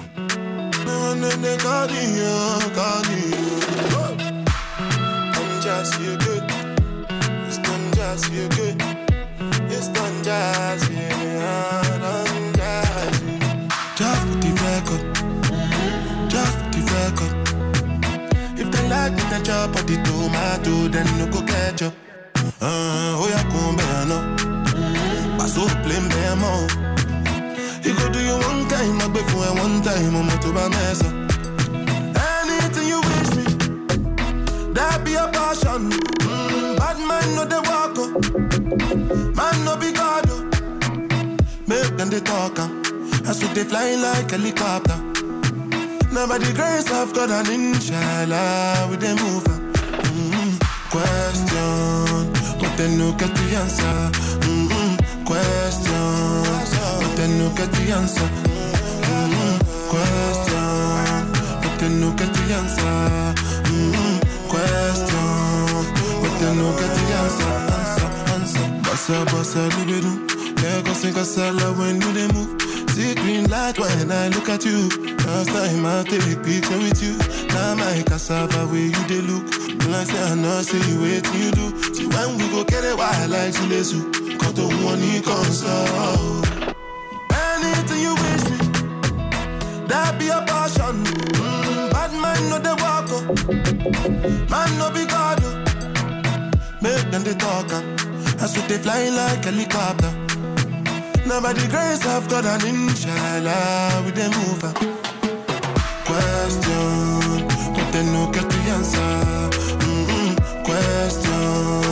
it's 9.80 9.88
done 9.88 10.22
jazzy, 10.22 10.89
yeah, 10.89 10.89
chop 19.50 19.72
the 19.72 19.96
tomato, 20.06 20.86
then 20.94 21.08
no 21.18 21.26
go 21.26 21.42
catch 21.42 21.82
up. 21.82 21.92
Uh, 22.62 23.18
oh 23.18 23.26
yeah, 23.32 23.42
come 23.50 23.80
up. 26.46 26.70
You 27.84 27.92
go 27.98 28.04
do 28.14 28.20
you 28.28 28.36
one 28.48 28.62
time, 28.70 29.00
I 29.04 29.08
be 29.14 29.20
one 29.64 29.82
time, 29.82 30.14
I'm 30.20 30.30
to 30.42 30.48
my 30.58 30.68
mess 30.74 31.02
up. 31.02 31.14
Anything 32.28 32.86
you 32.92 33.00
wish 33.08 33.30
me, 33.38 33.44
that 34.76 35.02
be 35.04 35.14
a 35.14 35.26
passion. 35.34 35.82
Mm, 36.30 36.76
bad 36.78 36.98
man 37.08 37.26
no 37.36 37.42
they 37.52 37.62
walk 37.70 37.98
up, 38.04 38.10
man 39.38 39.56
no 39.64 39.74
be 39.82 39.90
God. 39.90 40.28
Make 41.66 41.96
them 41.96 42.08
they 42.08 42.20
talk 42.20 42.54
that's 43.24 43.42
what 43.42 43.54
they 43.56 43.64
fly 43.64 43.96
like 43.96 44.30
a 44.32 44.36
helicopter. 44.36 45.09
Now 46.12 46.26
by 46.26 46.38
the 46.38 46.52
grace 46.52 46.90
of 46.90 47.14
God 47.14 47.30
and 47.30 47.48
inshallah 47.48 48.88
we 48.90 48.96
they 48.96 49.14
move 49.14 49.46
am. 49.46 49.72
Mm, 50.10 50.58
question, 50.90 52.32
but 52.58 52.76
they 52.76 52.88
no 52.96 53.12
get 53.12 53.30
the 53.30 53.46
answer. 53.54 54.10
Mm, 54.42 54.98
question, 55.24 56.42
but 57.00 57.16
they 57.16 57.28
no 57.38 57.48
get 57.54 57.70
the 57.70 57.92
answer. 57.94 58.28
Mm, 59.06 59.58
question, 59.88 61.30
but 61.62 61.78
they 61.78 61.88
no 61.88 62.10
get 62.18 62.34
the 62.34 62.44
answer. 62.58 62.98
Mm, 63.70 64.18
question, 64.50 65.86
but 66.22 66.34
they 66.40 66.52
no 66.58 66.68
get 66.74 66.90
the 66.96 67.04
answer. 67.22 67.54
Answer, 67.78 68.10
answer. 68.34 68.66
Bossa, 68.82 69.24
bossa, 69.30 69.62
do 69.70 69.82
they 69.86 70.00
do? 70.00 70.12
Lagos 70.60 71.04
and 71.04 71.14
Casala 71.14 71.78
when 71.78 72.00
do 72.00 72.12
they 72.12 72.26
move? 72.34 72.59
See 72.94 73.14
green 73.14 73.48
light 73.48 73.78
when 73.78 74.10
I 74.10 74.28
look 74.28 74.48
at 74.48 74.64
you. 74.64 74.90
First 75.20 75.50
time 75.50 75.86
I 75.86 76.02
take 76.04 76.42
picture 76.42 76.78
with 76.78 77.02
you. 77.02 77.16
Now 77.48 77.74
my 77.76 78.02
cassava 78.06 78.66
where 78.66 78.90
you 78.94 79.02
they 79.08 79.20
look. 79.20 79.46
I 79.92 80.04
say 80.04 80.22
I 80.22 80.34
know, 80.36 80.60
you 80.88 81.02
wait 81.02 81.24
till 81.24 81.36
you 81.36 81.50
do. 81.50 81.66
See 81.94 82.06
when 82.06 82.38
we 82.38 82.48
go 82.50 82.62
get 82.64 82.84
it 82.84 82.96
wild 82.96 83.30
like 83.30 83.52
Chilesu. 83.52 84.00
Cut 84.38 84.54
the 84.54 84.66
one 84.86 85.02
you 85.02 85.20
console. 85.20 86.44
Anything 87.34 88.00
you 88.06 88.14
wish 88.14 88.44
me, 88.50 88.58
that 89.88 90.16
be 90.18 90.28
a 90.28 90.40
passion. 90.46 91.02
Mm, 91.04 91.90
bad 91.90 92.12
man 92.22 92.40
no 92.50 92.58
they 92.58 92.76
walk 92.80 93.10
up. 93.10 94.50
Man 94.50 94.78
no 94.78 94.90
be 94.90 95.04
God. 95.06 95.40
oh. 95.42 95.54
Make 96.80 97.10
them 97.10 97.24
they 97.24 97.34
talk 97.34 97.72
am. 97.72 97.96
That's 98.38 98.56
what 98.56 98.68
they 98.68 98.78
fly 98.78 99.08
like 99.08 99.44
helicopter. 99.44 100.29
Now 101.30 101.40
by 101.40 101.52
the 101.52 101.62
grace 101.68 102.04
of 102.06 102.28
God 102.28 102.44
and 102.44 102.64
inshallah 102.64 104.02
we 104.04 104.10
they 104.10 104.26
move 104.34 104.64
am. 104.64 104.74
Question, 106.02 107.46
but 107.70 107.86
they 107.92 108.04
no 108.10 108.26
get 108.34 108.50
the 108.50 108.58
answer. 108.74 109.14
Mm-mm. 109.78 110.34
Question, 110.66 111.86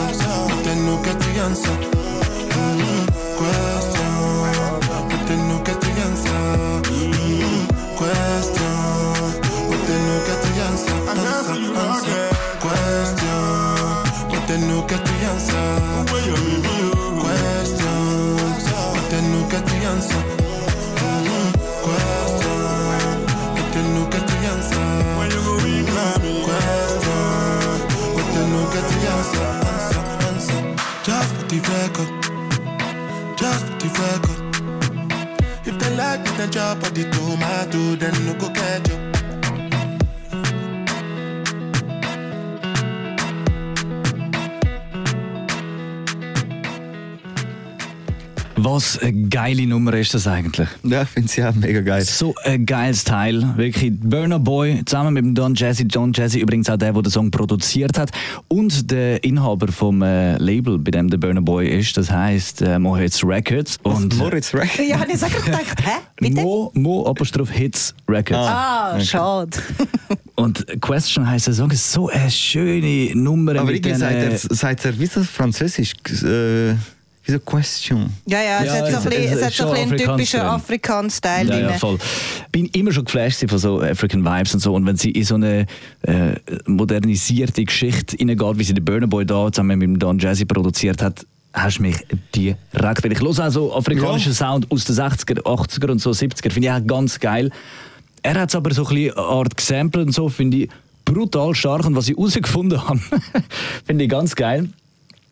but 0.49 0.59
they 0.65 0.75
no 0.83 1.01
get 1.05 1.17
the 1.23 1.31
answer. 1.39 1.77
Mm-mm. 2.51 3.07
Question, 3.39 4.11
but 5.07 5.21
they 5.29 5.37
no 5.47 5.55
get 5.63 5.79
the 5.79 5.91
answer. 6.03 6.43
Mm-mm. 6.91 7.63
Question, 7.95 8.75
but 9.69 9.81
they 9.87 9.99
no 10.03 10.15
get 10.27 10.39
the 10.43 10.51
answer. 10.67 10.99
Answer, 11.15 11.55
answer. 11.79 12.27
Question, 12.59 13.39
but 14.31 14.43
they 14.49 14.59
no 14.67 14.77
get 14.85 14.99
the 14.99 15.15
answer. 15.31 15.67
Mm-mm. 16.11 16.59
Question, 16.59 16.98
nunca 19.49 19.57
estoy 19.57 19.85
answer. 19.85 20.23
Answer. 24.49 24.79
When 25.17 25.29
you 25.31 25.41
go 25.45 25.53
in. 25.65 25.85
Question, 25.85 27.21
answer. 29.15 29.47
Answer, 29.71 30.03
answer. 30.29 30.61
Just 31.03 31.35
just. 33.87 34.33
If 35.65 35.75
they 35.77 35.91
like 35.95 36.21
me, 36.23 36.31
then 36.37 36.49
chop 36.51 36.83
all 36.83 36.91
the 36.91 37.03
tomato, 37.11 37.95
then 37.95 38.13
no 38.25 38.33
go 38.33 38.49
catch 38.49 38.89
you. 38.89 38.98
Was 48.71 48.99
eine 48.99 49.27
geile 49.29 49.65
Nummer 49.65 49.95
ist 49.95 50.13
das 50.13 50.27
eigentlich? 50.27 50.69
Ja, 50.83 51.01
ich 51.01 51.09
finde 51.09 51.27
sie 51.27 51.43
auch 51.43 51.55
mega 51.55 51.81
geil. 51.81 52.03
So 52.03 52.35
ein 52.43 52.67
geiles 52.67 53.03
Teil. 53.03 53.57
Wirklich. 53.57 53.93
Burner 53.99 54.37
Boy 54.37 54.83
zusammen 54.85 55.15
mit 55.15 55.23
dem 55.23 55.33
Don 55.33 55.55
Jazzy. 55.55 55.87
Don 55.87 56.13
Jazzy 56.13 56.39
übrigens 56.39 56.69
auch 56.69 56.77
der, 56.77 56.93
der 56.93 57.01
den 57.01 57.09
Song 57.09 57.31
produziert 57.31 57.97
hat. 57.97 58.11
Und 58.47 58.91
der 58.91 59.23
Inhaber 59.23 59.71
vom 59.71 60.03
äh, 60.03 60.37
Label, 60.37 60.77
bei 60.77 60.91
dem 60.91 61.09
der 61.09 61.17
Burner 61.17 61.41
Boy 61.41 61.67
ist. 61.67 61.97
Das 61.97 62.11
heisst 62.11 62.61
äh, 62.61 62.77
Mo 62.77 62.95
Hits 62.95 63.23
Records. 63.23 63.79
Und 63.81 64.15
Moritz 64.19 64.53
Record. 64.53 64.87
Ja, 64.87 65.03
ich 65.11 65.19
habe 65.19 65.41
gedacht, 65.41 65.83
hä? 65.83 66.01
Bitte? 66.17 66.41
Mo, 66.41 66.71
Mo 66.75 67.07
Apostroph 67.07 67.49
Hits 67.49 67.95
Records. 68.07 68.47
Ah, 68.47 68.99
schade. 68.99 69.57
Und 70.35 70.63
Question 70.79 71.27
heisst 71.27 71.47
der 71.47 71.55
Song 71.55 71.71
ist 71.71 71.91
so 71.91 72.09
eine 72.09 72.29
schöne 72.29 73.15
Nummer. 73.15 73.59
Aber 73.59 73.71
irgendwie 73.71 73.95
sagt 73.95 74.13
äh, 74.13 74.29
er, 74.29 74.37
sagt 74.37 74.85
er, 74.85 74.99
wie 74.99 75.05
ist 75.05 75.17
das 75.17 75.27
Französisch? 75.27 75.93
Äh, 76.23 76.75
wie 77.29 77.33
so 77.33 77.39
Question. 77.39 78.09
Ja, 78.25 78.41
ja, 78.41 78.59
es 78.59 78.65
Ja, 78.65 78.73
hat 78.73 79.53
so 79.53 79.69
ein 79.71 79.89
bisschen, 79.89 79.97
typischen 79.97 80.39
Afrikaans 80.41 81.17
Afrikaans-Style 81.19 81.49
Ja, 81.49 81.59
ja, 81.59 81.67
drin. 81.69 81.79
voll. 81.79 81.97
Bin 82.51 82.65
immer 82.67 82.91
schon 82.91 83.05
geflasht 83.05 83.47
von 83.47 83.59
so 83.59 83.81
African 83.81 84.23
Vibes 84.25 84.53
und 84.53 84.59
so. 84.59 84.73
Und 84.73 84.85
wenn 84.85 84.97
sie 84.97 85.11
in 85.11 85.23
so 85.23 85.35
eine 85.35 85.65
äh, 86.03 86.35
modernisierte 86.65 87.63
Geschichte 87.63 88.17
hineingeht, 88.17 88.57
wie 88.59 88.63
sie 88.63 88.73
den 88.73 88.83
Burner 88.85 89.07
Boy 89.07 89.25
da 89.25 89.51
zusammen 89.51 89.79
mit 89.79 89.87
dem 89.87 89.99
Don 89.99 90.19
Jazzy 90.19 90.45
produziert 90.45 91.01
hat, 91.01 91.25
hast 91.53 91.77
du 91.77 91.83
mich 91.83 91.95
direkt. 92.35 93.03
Weil 93.03 93.11
ich 93.11 93.19
höre 93.19 93.29
auch 93.29 93.51
so 93.51 93.75
afrikanischen 93.75 94.33
Sound 94.33 94.71
aus 94.71 94.85
den 94.85 94.95
60er, 94.95 95.41
80er 95.43 95.91
und 95.91 95.99
so 95.99 96.11
70er. 96.11 96.51
Finde 96.51 96.67
ich 96.67 96.71
auch 96.73 96.85
ganz 96.85 97.19
geil. 97.19 97.51
Er 98.21 98.39
hat 98.39 98.49
es 98.49 98.55
aber 98.55 98.73
so 98.73 98.85
ein 98.85 98.93
bisschen 98.95 99.17
eine 99.17 99.23
Art 99.25 99.55
gesampelt 99.55 100.07
und 100.07 100.13
so, 100.13 100.29
finde 100.29 100.57
ich 100.57 100.69
brutal 101.05 101.55
stark. 101.55 101.85
Und 101.85 101.95
was 101.95 102.09
ich 102.09 102.17
herausgefunden 102.17 102.81
habe, 102.87 102.99
finde 103.85 104.03
ich 104.03 104.09
ganz 104.09 104.35
geil. 104.35 104.69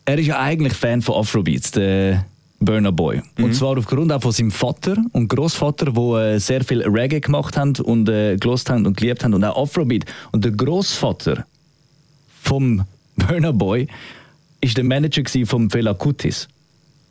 Er 0.08 0.18
ist 0.18 0.28
ja 0.28 0.40
eigentlich 0.40 0.72
Fan 0.72 1.02
von 1.02 1.16
Afrobeats, 1.16 1.72
der 1.72 2.26
Burner 2.62 2.94
Boy. 2.94 3.22
Und 3.40 3.54
zwar 3.54 3.78
aufgrund 3.78 4.10
auch 4.14 4.22
von 4.22 4.32
seinem 4.32 4.52
Vater 4.52 4.96
und 5.12 5.28
Großvater, 5.28 5.92
die 5.92 6.00
äh, 6.00 6.40
sehr 6.40 6.64
viel 6.64 6.82
Reggae 6.82 7.20
gemacht 7.20 7.58
haben 7.58 7.74
und 7.84 8.08
äh, 8.08 8.38
gelost 8.38 8.70
haben 8.70 8.86
und 8.86 8.96
geliebt 8.96 9.26
haben 9.26 9.34
und 9.34 9.44
auch 9.44 9.62
Afrobeat. 9.62 10.06
Und 10.32 10.46
der 10.46 10.54
Großvater 10.54 11.46
vom 12.42 12.86
Burner 13.18 13.52
Boy 13.52 13.88
ist 14.62 14.78
der 14.78 14.86
Manager 14.86 15.24
vom 15.46 15.70
Fela 15.70 15.94
Kutis. 15.94 16.48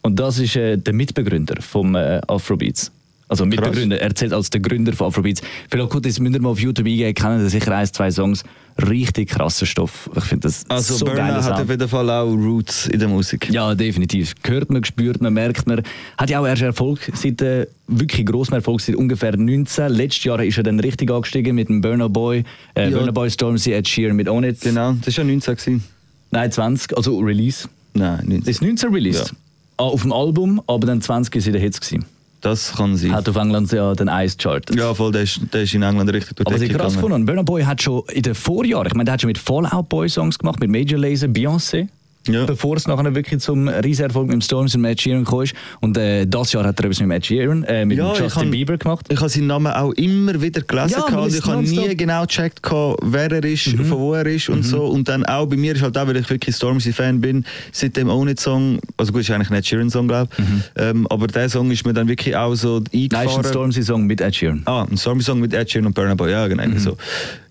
Und 0.01 0.19
das 0.19 0.39
ist 0.39 0.57
äh, 0.57 0.79
der 0.79 0.95
Mitbegründer 0.95 1.61
vom 1.61 1.95
äh, 1.97 2.23
Afrobeats. 2.27 2.91
Also 3.29 3.45
Mitbegründer, 3.45 4.01
er 4.01 4.15
zählt 4.15 4.33
als 4.33 4.51
der 4.51 4.61
Gründer 4.61 4.93
von 4.93 5.09
Afrobeats. 5.09 5.43
Fela 5.69 5.87
Kutis 5.87 6.21
müsst 6.21 6.35
ihr 6.37 6.41
mal 6.43 6.51
auf 6.51 6.61
YouTube 6.61 6.87
eingehen, 6.87 7.12
kennen 7.12 7.41
ihr 7.43 7.51
sicher 7.51 7.75
ein, 7.77 7.87
zwei 7.87 8.11
Songs. 8.11 8.45
Richtig 8.89 9.31
krasser 9.31 9.67
Stoff. 9.67 10.09
Ich 10.15 10.23
finde 10.25 10.47
das 10.49 10.65
Also 10.69 10.95
so 10.95 11.07
Burner 11.07 11.21
geiler 11.23 11.35
hat 11.37 11.45
Sound. 11.45 11.61
auf 11.62 11.71
jeden 11.71 11.89
Fall 11.89 12.09
auch 12.11 12.27
Roots 12.31 12.87
in 12.87 13.01
der 13.01 13.09
Musik. 13.09 13.51
Ja, 13.51 13.75
definitiv. 13.75 14.35
Hört 14.45 14.71
man, 14.71 14.85
spürt 14.85 15.21
man, 15.23 15.33
merkt 15.35 15.67
man. 15.67 15.83
Hat 16.19 16.31
ja 16.31 16.39
auch 16.41 16.47
erst 16.47 16.62
Erfolg 16.62 17.01
seit, 17.15 17.43
äh, 17.43 17.67
wirklich 17.89 18.25
grossen 18.27 18.55
Erfolg 18.55 18.81
seit 18.81 18.95
ungefähr 18.95 19.37
19. 19.37 19.89
Letztes 19.93 20.23
Jahr 20.25 20.41
ist 20.45 20.59
er 20.59 20.62
dann 20.62 20.79
richtig 20.79 21.11
angestiegen 21.11 21.57
mit 21.57 21.69
dem 21.69 21.81
Burner 21.81 22.09
Boy, 22.09 22.45
äh, 22.77 22.91
Ja. 22.91 22.97
Burner 22.97 23.12
Boy 23.12 23.29
Stormzy, 23.31 23.73
Ed 23.73 23.89
Sheeran 23.89 24.15
mit 24.15 24.29
On 24.29 24.45
It. 24.45 24.61
Genau, 24.61 24.93
das 25.05 25.17
war 25.17 25.25
ja 25.25 25.31
19. 25.31 25.57
Gewesen. 25.57 25.85
Nein, 26.31 26.53
20, 26.53 26.97
also 26.97 27.19
Release. 27.19 27.69
Nein, 27.95 28.21
19. 28.27 28.43
Ist 28.51 28.62
19 28.62 28.93
released? 28.93 29.29
Ja. 29.31 29.37
Ah, 29.79 29.85
auf 29.85 30.03
dem 30.03 30.12
Album, 30.12 30.61
aber 30.67 30.87
dann 30.87 31.01
20 31.01 31.35
ist 31.35 31.47
in 31.47 31.55
den 31.55 31.62
Hits 31.62 31.81
gewesen. 31.81 32.05
Das 32.47 32.73
kann 32.77 32.97
sein. 32.97 33.13
Hat 33.13 33.29
auf 33.29 33.35
England 33.35 33.73
ja 33.73 33.93
den 33.95 34.07
Ice 34.07 34.37
Chart. 34.39 34.65
Ja, 34.73 34.95
voll, 34.95 35.11
der 35.11 35.23
ist, 35.23 35.41
der 35.53 35.63
ist 35.63 35.75
in 35.75 35.83
England 35.83 36.13
richtig 36.13 36.37
durch 36.37 36.47
Aber 36.47 36.55
was 36.55 36.63
ich 36.63 36.73
krass 36.73 36.95
gefunden 36.95 37.27
Burner 37.27 37.43
Boy 37.43 37.65
hat 37.65 37.83
schon 37.83 38.05
in 38.13 38.23
den 38.23 38.37
Vorjahren, 38.37 38.87
ich 38.87 38.95
meine, 38.95 39.07
der 39.07 39.15
hat 39.15 39.21
schon 39.21 39.29
mit 39.29 39.39
Fallout 39.39 39.89
Boy 39.89 40.09
Songs 40.09 40.39
gemacht, 40.39 40.61
mit 40.61 40.71
Major 40.71 40.97
Lazer, 40.97 41.27
Beyoncé. 41.27 41.89
Ja. 42.29 42.45
Bevor 42.47 42.77
es 42.77 42.87
nachher 42.87 43.15
wirklich 43.15 43.41
zum 43.41 43.69
Riesenerfolg 43.69 44.27
mit 44.27 44.35
dem 44.35 44.41
Storms 44.41 44.75
und 44.75 44.81
Matt 44.83 45.01
Sheeran 45.01 45.27
ist. 45.43 45.55
Und 45.81 45.97
äh, 45.97 46.27
das 46.27 46.53
Jahr 46.53 46.65
hat 46.65 46.79
er 46.81 46.85
etwas 46.87 47.01
mit 47.01 47.09
Matt 47.09 47.27
Sheeran, 47.27 47.65
äh, 47.65 47.85
mit 47.85 47.99
Ja, 47.99 48.09
Justin 48.11 48.29
kann- 48.31 48.51
Bieber 48.51 48.77
gemacht. 48.77 49.07
Ich 49.09 49.19
habe 49.21 49.29
seinen 49.29 49.47
Namen 49.49 49.73
auch 49.73 49.93
immer 49.93 50.41
wieder 50.41 50.61
gelesen. 50.62 51.03
Ja, 51.09 51.25
liest 51.25 51.39
ich 51.39 51.45
habe 51.47 51.62
nie 51.62 51.97
genau 51.97 52.25
gecheckt, 52.27 52.61
wer 53.03 53.33
er 53.33 53.45
ist, 53.45 53.67
Mhm. 53.77 53.85
von 53.87 53.99
wo 53.99 54.15
er 54.15 54.27
ist 54.27 54.49
und 54.49 54.62
so. 54.65 54.85
Und 54.87 55.09
dann 55.09 55.25
auch 55.25 55.47
bei 55.47 55.57
mir 55.57 55.75
ist 55.75 55.83
halt 55.83 55.97
auch, 55.99 56.07
weil 56.07 56.17
ich 56.17 56.29
wirklich 56.31 56.55
Stormzy-Fan 56.57 57.21
bin, 57.21 57.45
seit 57.73 57.97
dem 57.97 58.09
Own 58.09 58.29
It 58.29 58.41
Song, 58.41 58.79
also 58.97 59.12
gut, 59.12 59.23
ist 59.23 59.31
eigentlich 59.31 59.51
nicht 59.51 59.67
Sheeran 59.69 59.91
Song, 59.91 60.09
glaube 60.09 60.31
ich. 60.37 60.45
Ähm, 60.83 61.07
aber 61.09 61.27
der 61.27 61.49
Song 61.49 61.71
ist 61.71 61.85
mir 61.87 61.93
dann 61.93 62.09
wirklich 62.09 62.35
auch 62.37 62.55
so 62.55 62.77
Mhm. 62.81 62.85
Nein, 62.93 63.03
ist 63.05 63.12
ein 63.12 63.17
eingefahren. 63.21 63.45
Stormzy-Song 63.47 64.07
mit 64.07 64.21
Ed 64.21 64.35
Sheeran. 64.35 64.62
Ah, 64.67 64.83
ein 64.91 64.97
Stormy-Song 64.97 65.41
mit 65.41 65.53
Ed 65.55 65.71
Sheeran 65.71 65.87
und 65.87 65.95
Burna 65.95 66.15
Boy, 66.15 66.31
ja 66.31 66.47
genau 66.47 66.67
Mhm. 66.67 66.79
so. 66.79 66.97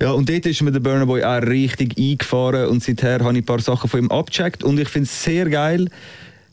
Ja, 0.02 0.12
und 0.12 0.30
dort 0.30 0.46
ist 0.46 0.62
mir 0.62 0.72
der 0.72 0.80
Burna 0.80 1.06
Boy 1.06 1.24
auch 1.24 1.42
richtig 1.42 1.98
eingefahren 1.98 2.68
und 2.68 2.84
seither 2.84 3.20
habe 3.20 3.34
ich 3.34 3.40
ein 3.40 3.46
paar 3.46 3.60
Sachen 3.60 3.90
von 3.90 4.00
ihm 4.00 4.12
abgecheckt 4.12 4.64
und 4.66 4.80
ich 4.80 4.90
finde 4.90 5.08
es 5.08 5.24
sehr 5.24 5.50
geil, 5.50 5.88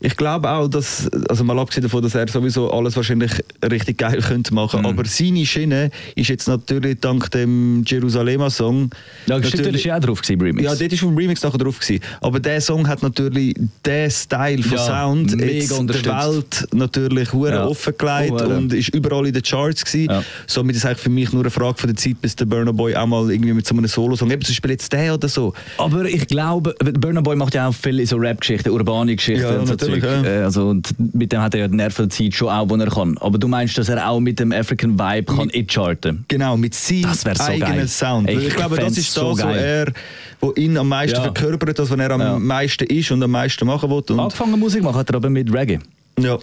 Ich 0.05 0.17
glaube 0.17 0.51
auch, 0.51 0.67
dass, 0.69 1.09
also 1.29 1.45
mal 1.45 1.59
abgesehen 1.61 1.85
davon, 1.85 2.03
dass 2.03 2.15
er 2.17 2.27
sowieso 2.27 2.71
alles 2.73 2.97
wahrscheinlich 2.97 3.31
richtig 3.71 3.99
geil 3.99 4.19
könnte 4.21 4.53
machen, 4.53 4.81
Mhm. 4.81 4.87
aber 4.87 5.05
seine 5.05 5.47
Schiene 5.47 5.91
ist 6.17 6.29
jetzt 6.29 6.49
natürlich 6.49 6.99
dank 7.01 7.31
dem 7.31 7.85
Jerusalema-Song 7.87 8.91
Ja, 9.27 9.43
stimmt, 9.43 9.67
das 9.67 9.73
war 9.75 9.81
ja 9.81 9.97
auch 9.97 10.01
drauf 10.01 10.21
gewesen, 10.23 10.41
Remix. 10.41 10.65
Ja, 10.65 10.75
dort 10.75 10.93
ist 10.93 11.01
vom 11.01 11.17
Remix 11.17 11.43
nachher 11.43 11.59
drauf 11.59 11.79
gewesen. 11.79 12.03
Aber 12.21 12.41
der 12.41 12.61
Song 12.61 12.89
hat 12.89 13.03
natürlich 13.03 13.55
den 13.87 14.11
Style 14.11 14.63
von 14.63 14.73
Ja, 14.77 14.79
Sound 14.87 15.37
mega 15.37 15.53
jetzt 15.77 16.05
der. 16.05 16.05
Welt 16.05 16.69
natürlich 16.73 17.29
Ja. 17.33 17.67
offengelegt 17.67 18.33
Oh, 18.33 18.41
hure. 18.45 18.57
und 18.57 18.73
ist 18.73 18.89
überall 18.95 19.27
in 19.27 19.33
den 19.33 19.43
Charts 19.43 19.85
gewesen. 19.85 20.11
Ja. 20.11 20.25
Somit 20.49 20.75
ist 20.77 20.83
es 20.83 20.87
eigentlich 20.87 20.99
für 20.99 21.11
mich 21.11 21.33
nur 21.33 21.43
eine 21.43 21.51
Frage 21.51 21.79
von 21.79 21.89
der 21.89 21.97
Zeit, 21.97 22.21
bis 22.21 22.35
der 22.37 22.47
Burner 22.47 22.73
Boy 22.73 22.95
auch 22.97 23.07
mal 23.07 23.31
irgendwie 23.31 23.53
mit 23.53 23.67
so 23.67 23.75
einem 23.77 23.87
Solo-Song, 23.87 24.31
eben 24.31 24.43
zum 24.43 24.53
Beispiel 24.53 24.71
jetzt 24.73 24.93
der 24.93 25.15
oder 25.15 25.29
so. 25.29 25.53
Aber 25.79 26.05
ich 26.07 26.27
glaube, 26.27 26.75
Burner 26.99 27.23
Boy 27.23 27.37
macht 27.37 27.55
ja 27.55 27.69
auch 27.69 27.75
viele 27.75 28.05
so 28.07 28.17
Rap-Geschichten, 28.17 28.71
urbane 28.71 29.15
Geschichten 29.15 29.43
Ja, 29.43 29.59
und 29.59 29.67
so 29.67 29.77
natürlich, 30.01 30.25
ja. 30.27 30.41
Äh, 30.41 30.45
Also, 30.45 30.69
und 30.69 30.95
mit 31.15 31.33
dem 31.33 31.41
hat 31.41 31.55
er 31.55 31.61
ja 31.61 31.69
die 31.69 31.77
Nerven 31.77 32.09
der 32.09 32.11
Zeit 32.11 32.35
schon 32.35 32.49
auch, 32.49 32.69
wo 32.69 32.77
er 32.77 32.91
kann. 32.91 33.17
Aber 33.19 33.39
du 33.39 33.49
meinst, 33.49 33.77
dass 33.79 33.89
er 33.89 34.09
auch 34.09 34.21
mit 34.21 34.39
dem 34.41 34.53
African 34.53 34.99
Vibe 34.99 35.35
kann 35.37 35.49
in-charten? 35.51 36.25
Genau, 36.29 36.57
mit 36.57 36.75
seinem 36.75 37.13
so 37.15 37.29
eigenen 37.45 37.61
geil. 37.77 37.89
Sound. 37.89 38.29
Ey, 38.29 38.39
ich 38.39 38.49
ich 38.49 38.57
glaube, 38.57 38.77
das 38.77 38.97
ist 38.97 39.13
so 39.13 39.31
das, 39.35 39.43
wo 39.45 39.49
geil. 39.49 39.59
er 39.87 39.93
wo 40.41 40.53
ihn 40.55 40.77
am 40.77 40.89
meisten 40.89 41.17
Ja. 41.17 41.23
verkörpert, 41.23 41.79
das, 41.79 41.89
was 41.91 41.99
er 41.99 42.11
am 42.11 42.21
Ja. 42.21 42.39
meisten 42.39 42.85
ist 42.85 43.11
und 43.13 43.23
am 43.23 43.31
meisten 43.31 43.65
machen 43.67 43.89
will. 43.91 44.03
Und 44.09 44.19
Angefangen 44.19 44.59
Musik 44.59 44.83
machen 44.83 44.97
hat 44.99 45.09
er 45.11 45.17
aber 45.17 45.31
mit 45.31 45.53
Reggae. 45.53 45.79
Ja. 46.19 46.39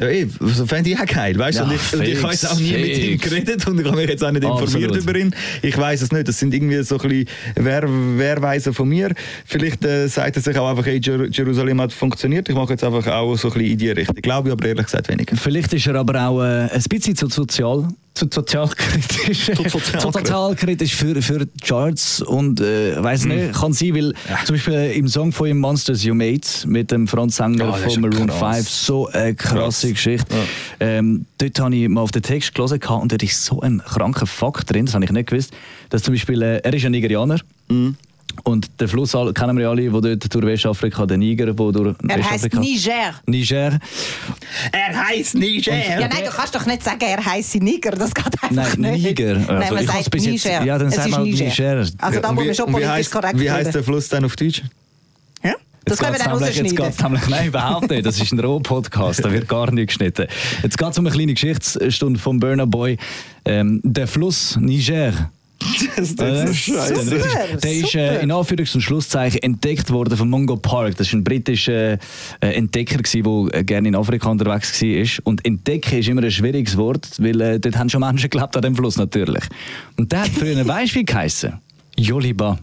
Ja, 0.00 0.08
eh, 0.08 0.26
so 0.40 0.66
fände 0.66 0.90
ich 0.90 0.98
auch 0.98 1.06
geil, 1.06 1.38
weißt 1.38 1.58
du? 1.58 1.62
Ja, 1.64 1.68
und 1.68 1.74
ich, 1.74 1.92
und 1.92 2.02
ich 2.02 2.22
habe 2.22 2.32
jetzt 2.32 2.50
auch 2.50 2.58
nie 2.58 2.72
mit 2.72 2.98
ihm 2.98 3.18
fix. 3.18 3.24
geredet 3.24 3.66
und 3.66 3.78
ich 3.78 3.86
habe 3.86 3.96
mich 3.96 4.08
jetzt 4.08 4.24
auch 4.24 4.30
nicht 4.30 4.42
informiert 4.42 4.90
Absolut. 4.90 4.96
über 4.96 5.16
ihn. 5.16 5.34
Ich 5.60 5.76
weiß 5.76 6.02
es 6.02 6.12
nicht. 6.12 6.26
Das 6.26 6.38
sind 6.38 6.54
irgendwie 6.54 6.82
so 6.82 6.98
ein 6.98 7.08
bisschen 7.08 8.18
Wehrweisen 8.18 8.72
von 8.72 8.88
mir. 8.88 9.12
Vielleicht 9.44 9.84
äh, 9.84 10.08
sagt 10.08 10.36
er 10.36 10.42
sich 10.42 10.56
auch 10.56 10.70
einfach, 10.70 10.86
hey, 10.86 10.98
Jer 11.02 11.28
Jerusalem 11.30 11.80
hat 11.80 11.92
funktioniert. 11.92 12.48
Ich 12.48 12.54
mache 12.54 12.70
jetzt 12.70 12.84
einfach 12.84 13.06
auch 13.06 13.36
so 13.36 13.48
ein 13.48 13.54
bisschen 13.54 13.72
in 13.72 13.78
die 13.78 13.90
Richtung. 13.90 14.16
Glaube 14.16 14.48
ich 14.48 14.52
aber 14.52 14.66
ehrlich 14.66 14.86
gesagt 14.86 15.08
weniger. 15.08 15.36
Vielleicht 15.36 15.72
ist 15.74 15.86
er 15.86 15.96
aber 15.96 16.26
auch 16.26 16.42
äh, 16.42 16.68
ein 16.70 16.82
bisschen 16.88 17.14
zu 17.14 17.28
sozial. 17.28 17.88
Zu 18.14 18.26
sozialkritisch. 18.30 19.50
Zu 19.56 20.00
sozialkritisch. 20.00 20.94
Für, 20.94 21.20
für 21.22 21.46
Charts 21.62 22.20
und 22.20 22.60
äh, 22.60 23.02
weiß 23.02 23.24
Hm. 23.24 23.28
nicht, 23.30 23.52
kann 23.54 23.72
sein, 23.72 23.94
weil 23.94 24.12
zum 24.44 24.54
Beispiel 24.56 24.74
äh, 24.74 24.96
im 24.98 25.08
Song 25.08 25.32
von 25.32 25.48
ihm 25.48 25.58
Monsters 25.60 26.04
You 26.04 26.14
Made 26.14 26.40
mit 26.66 26.90
dem 26.90 27.08
Frontsänger 27.08 27.64
Ja, 27.64 27.72
von 27.72 28.00
Maroon 28.02 28.26
krass. 28.26 28.56
5 28.56 28.68
so 28.68 29.08
eine 29.08 29.34
krasse 29.34 29.86
Krass. 29.88 29.94
Geschichte. 29.94 30.34
Ähm, 30.78 31.24
dort 31.38 31.58
habe 31.60 31.74
ich 31.74 31.88
mal 31.88 32.02
auf 32.02 32.10
den 32.12 32.22
Text 32.22 32.54
gelesen 32.54 32.80
und 32.82 33.12
dort 33.12 33.22
ist 33.22 33.44
so 33.44 33.60
ein 33.60 33.82
kranker 33.82 34.26
Fakt 34.26 34.70
drin, 34.70 34.86
das 34.86 34.94
habe 34.94 35.04
ich 35.04 35.10
nicht 35.10 35.28
gewusst, 35.30 35.52
dass 35.88 36.02
zum 36.02 36.12
Beispiel, 36.14 36.42
äh, 36.42 36.58
er 36.58 36.74
ist 36.74 36.84
ein 36.84 36.92
Nigerianer 36.92 37.38
Mhm. 37.68 37.96
Und 38.44 38.80
den 38.80 38.88
Fluss 38.88 39.12
kennen 39.34 39.56
wir 39.56 39.64
ja 39.64 39.70
alle, 39.70 39.92
wo 39.92 40.00
dort 40.00 40.34
durch 40.34 40.44
Westafrika, 40.46 41.06
den 41.06 41.20
Niger, 41.20 41.56
wo 41.58 41.70
durch 41.70 41.94
Er 42.08 42.16
heißt 42.16 42.44
Westafrika... 42.44 42.60
Niger. 42.60 43.14
Niger. 43.26 43.78
Er 44.72 45.06
heißt 45.08 45.34
Niger! 45.36 45.72
Ja, 45.74 46.08
nein, 46.08 46.24
du 46.24 46.30
kannst 46.30 46.54
doch 46.54 46.66
nicht 46.66 46.82
sagen, 46.82 47.00
er 47.00 47.24
heißt 47.24 47.56
Niger. 47.56 47.92
Das 47.92 48.14
geht 48.14 48.24
einfach 48.26 48.50
Nein, 48.50 48.92
nicht. 48.92 49.04
Niger. 49.04 49.34
Nein, 49.34 49.48
Also, 49.48 49.74
man 49.74 49.82
ich 49.84 49.88
hab's 49.88 49.98
sagt 50.04 50.10
bis 50.10 50.24
jetzt- 50.26 50.44
Niger. 50.44 50.64
ja, 50.64 50.78
dann 50.78 50.88
es 50.88 50.94
sag 50.96 51.04
ist 51.06 51.10
mal 51.12 51.22
Niger. 51.22 51.44
Niger. 51.44 51.86
Also 51.98 52.20
da 52.20 52.28
Und 52.28 52.34
muss 52.36 52.44
man 52.46 52.54
schon 52.54 52.64
und 52.66 52.72
politisch 52.72 52.90
heißt, 52.92 53.10
korrekt 53.12 53.38
wie 53.40 53.50
heißt 53.50 53.74
der 53.74 53.84
Fluss 53.84 54.08
dann 54.08 54.24
auf 54.24 54.36
Deutsch? 54.36 54.62
Ja? 55.44 55.54
Das 55.84 55.98
können 55.98 56.12
wir 56.14 56.18
dann 56.18 56.32
nämlich- 56.38 56.56
Jetzt 56.56 56.64
rausschneiden. 56.64 56.76
geht's 56.86 57.02
nämlich, 57.02 57.28
nein, 57.28 57.46
überhaupt 57.48 57.90
nicht. 57.90 58.06
Das 58.06 58.20
ist 58.20 58.32
ein 58.32 58.38
Roh-Podcast, 58.40 59.24
da 59.24 59.32
wird 59.32 59.48
gar 59.48 59.70
nicht 59.72 59.88
geschnitten. 59.88 60.26
Jetzt 60.62 60.78
geht 60.78 60.88
es 60.90 60.98
um 60.98 61.06
eine 61.06 61.14
kleine 61.14 61.34
Geschichtsstunde 61.34 62.18
vom 62.20 62.38
Burner 62.38 62.66
Boy. 62.66 62.96
Ähm, 63.44 63.80
der 63.84 64.06
Fluss 64.06 64.56
Niger. 64.60 65.30
Das 65.96 66.10
ist 66.10 66.20
Äh, 66.20 66.54
scheiße. 66.54 67.10
richtig- 67.12 67.60
Der 67.62 67.72
ist 67.72 67.94
äh, 67.94 68.08
super. 68.08 68.20
in 68.20 68.32
Anführungs- 68.32 68.74
und 68.74 68.80
Schlusszeichen 68.80 69.42
entdeckt 69.42 69.90
worden 69.90 70.16
von 70.16 70.28
Mungo 70.28 70.56
Park. 70.56 70.96
Das 70.96 71.08
ist 71.08 71.12
ein 71.14 71.24
britischer 71.24 71.92
äh, 71.92 71.98
Entdecker, 72.40 72.98
der 73.02 73.54
äh, 73.60 73.64
gerne 73.64 73.88
in 73.88 73.94
Afrika 73.94 74.28
unterwegs 74.30 74.80
war. 74.82 75.24
Und 75.24 75.44
entdecken 75.46 75.98
ist 75.98 76.08
immer 76.08 76.22
ein 76.22 76.30
schwieriges 76.30 76.76
Wort, 76.76 77.08
weil 77.18 77.40
äh, 77.40 77.60
dort 77.60 77.76
haben 77.76 77.88
schon 77.88 78.00
Menschen 78.00 78.30
gelebt 78.30 78.54
an 78.56 78.62
dem 78.62 78.76
Fluss 78.76 78.96
natürlich. 78.96 79.44
Und 79.96 80.10
der 80.12 80.20
hat 80.22 80.28
früher, 80.28 80.66
weißt 80.66 80.94
du 80.94 80.98
wie 81.00 81.04
geheißen? 81.04 81.52
Joliba. 81.98 82.58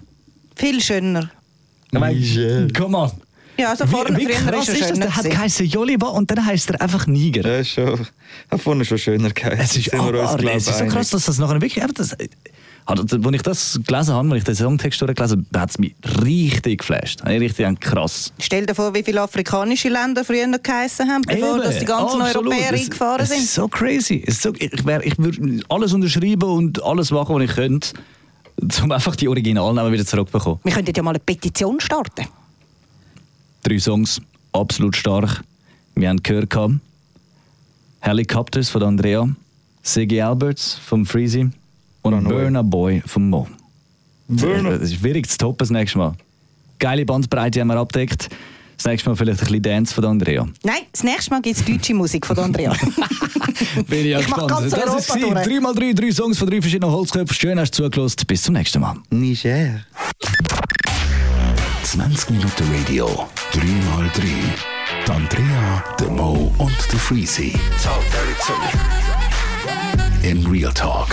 Viel 0.56 0.82
schöner. 0.82 1.30
Komm 2.76 2.96
on. 2.96 3.12
Ja, 3.58 3.72
also 3.72 3.86
vorne, 3.88 4.16
wie, 4.18 4.26
wie 4.28 4.32
früher 4.34 4.52
krass 4.52 4.70
ist 4.70 4.82
er 4.82 4.82
ist 4.82 4.90
das? 4.92 5.00
Der 5.00 5.16
hat 5.18 5.30
geheißen 5.30 5.66
Joliba 5.66 6.08
und 6.08 6.32
dann 6.32 6.46
heisst 6.46 6.70
er 6.70 6.80
einfach 6.82 7.08
Niger. 7.08 7.42
Ja, 7.46 7.58
ist 7.60 7.72
schon. 7.72 8.08
Hat 8.50 8.62
vorne 8.62 8.86
schon 8.86 8.98
schöner 8.98 9.32
geheißen. 9.32 9.60
Es 9.60 9.76
ist, 9.78 9.92
glaub 9.92 10.14
es 10.46 10.68
ist 10.68 10.78
so 10.80 10.86
krass, 10.86 11.10
dass 11.10 11.26
das 11.26 11.40
nachher 11.40 11.60
wirklich. 11.62 11.84
Das, 11.94 12.16
also, 12.90 13.04
als 13.04 13.36
ich 13.36 13.42
das 13.44 13.80
gelesen 13.86 14.14
habe, 14.16 14.30
als 14.30 14.38
ich 14.40 14.44
den 14.46 14.56
Songtext 14.56 15.02
durchgelesen 15.02 15.46
habe, 15.52 15.60
hat 15.62 15.70
es 15.70 15.78
mich 15.78 15.94
richtig 16.24 16.80
geflasht. 16.80 17.22
Habe 17.22 17.36
ich 17.36 17.42
richtig 17.42 17.66
gedacht, 17.66 17.82
krass. 17.82 18.34
Stell 18.40 18.66
dir 18.66 18.74
vor, 18.74 18.94
wie 18.96 19.04
viele 19.04 19.22
afrikanische 19.22 19.90
Länder 19.90 20.26
früher 20.26 20.48
noch 20.48 20.62
geheissen 20.64 21.08
haben, 21.08 21.22
bevor 21.22 21.56
Eben, 21.56 21.64
dass 21.64 21.80
die 21.80 21.86
ganzen 21.86 22.22
absolut. 22.22 22.48
Europäer 22.54 22.74
Es- 22.74 22.82
eingefahren 22.86 23.22
Es 23.22 23.30
sind. 23.30 23.40
ist 23.40 23.54
so 23.54 23.68
crazy. 23.68 24.16
Ist 24.16 24.42
so, 24.42 24.54
ich 24.58 24.86
wär, 24.86 25.06
ich 25.06 25.18
würde 25.20 25.62
alles 25.70 25.94
unterschreiben 25.94 26.44
und 26.50 26.84
alles 26.84 27.12
machen, 27.12 27.36
was 27.36 27.44
ich 27.44 27.52
könnte, 27.56 27.90
um 28.84 28.92
einfach 28.92 29.16
die 29.16 29.28
Originalnamen 29.28 29.92
wieder 29.94 30.06
zurückzubekommen. 30.06 30.60
Wir 30.64 30.74
könnten 30.74 30.92
ja 30.96 31.04
mal 31.04 31.12
eine 31.12 31.20
Petition 31.20 31.80
starten. 31.80 32.26
Drei 33.64 33.78
Songs, 33.78 34.20
absolut 34.52 34.96
stark. 34.96 35.44
Wir 35.96 36.10
haben 36.10 36.24
gehört, 36.24 36.56
Helicopters 38.02 38.70
von 38.70 38.82
Andrea, 38.84 39.28
Siggy 39.84 40.22
Alberts 40.22 40.76
vom 40.76 41.06
Freezy 41.06 41.50
und. 42.02 42.24
Burner 42.24 42.64
Boy 42.64 43.02
vom 43.06 43.30
Mo. 43.30 43.48
Burner. 44.28 44.72
Das 44.78 44.90
ist 44.92 44.96
schwierig 44.96 45.28
zu 45.30 45.38
toppen 45.38 45.58
das 45.60 45.70
nächste 45.70 45.98
Mal. 45.98 46.14
Geile 46.80 47.06
Bandbreite 47.06 47.60
haben 47.62 47.68
wir 47.68 47.78
abdeckt. 47.78 48.30
Das 48.78 48.86
nächste 48.86 49.10
Mal 49.10 49.16
vielleicht 49.18 49.42
ein 49.42 49.46
bisschen 49.48 49.62
Dance 49.62 49.94
von 49.94 50.06
Andrea. 50.06 50.48
Nein, 50.64 50.84
das 50.94 51.04
nächste 51.04 51.32
Mal 51.32 51.42
gibt 51.42 51.58
es 51.58 51.66
deutsche 51.66 51.94
Musik 51.94 52.26
von 52.26 52.38
Andrea. 52.40 52.74
Bin 53.88 54.00
ich 54.00 54.06
ja 54.06 54.20
Ich 54.22 54.30
mach 54.30 54.48
gespannt. 54.48 54.72
ganz 54.72 54.86
Das 54.86 54.96
ist 55.08 55.12
sie. 55.12 55.20
durch. 55.20 55.34
3 55.34 55.60
mal 55.60 55.76
3 55.76 55.92
drei 55.94 56.12
Songs 56.12 56.38
von 56.38 56.50
drei 56.50 56.62
verschiedenen 56.62 56.94
Holzköpfen. 56.94 57.36
Schön 57.36 57.60
hast 57.60 57.78
du 57.78 57.84
zugelassen. 57.84 58.24
Bis 58.26 58.44
zum 58.44 58.54
nächsten 58.54 58.80
Mal. 58.80 58.96
Niger. 59.10 59.82
20 61.84 62.30
Minuten 62.30 62.64
Radio, 62.80 63.28
3x3. 63.52 64.22
Die 65.06 65.12
Andrea, 65.12 65.84
der 66.00 66.10
Mo 66.12 66.54
und 66.60 66.72
der 66.92 67.00
Freezy. 67.00 67.54
In 70.24 70.46
Real 70.48 70.72
Talk. 70.74 71.10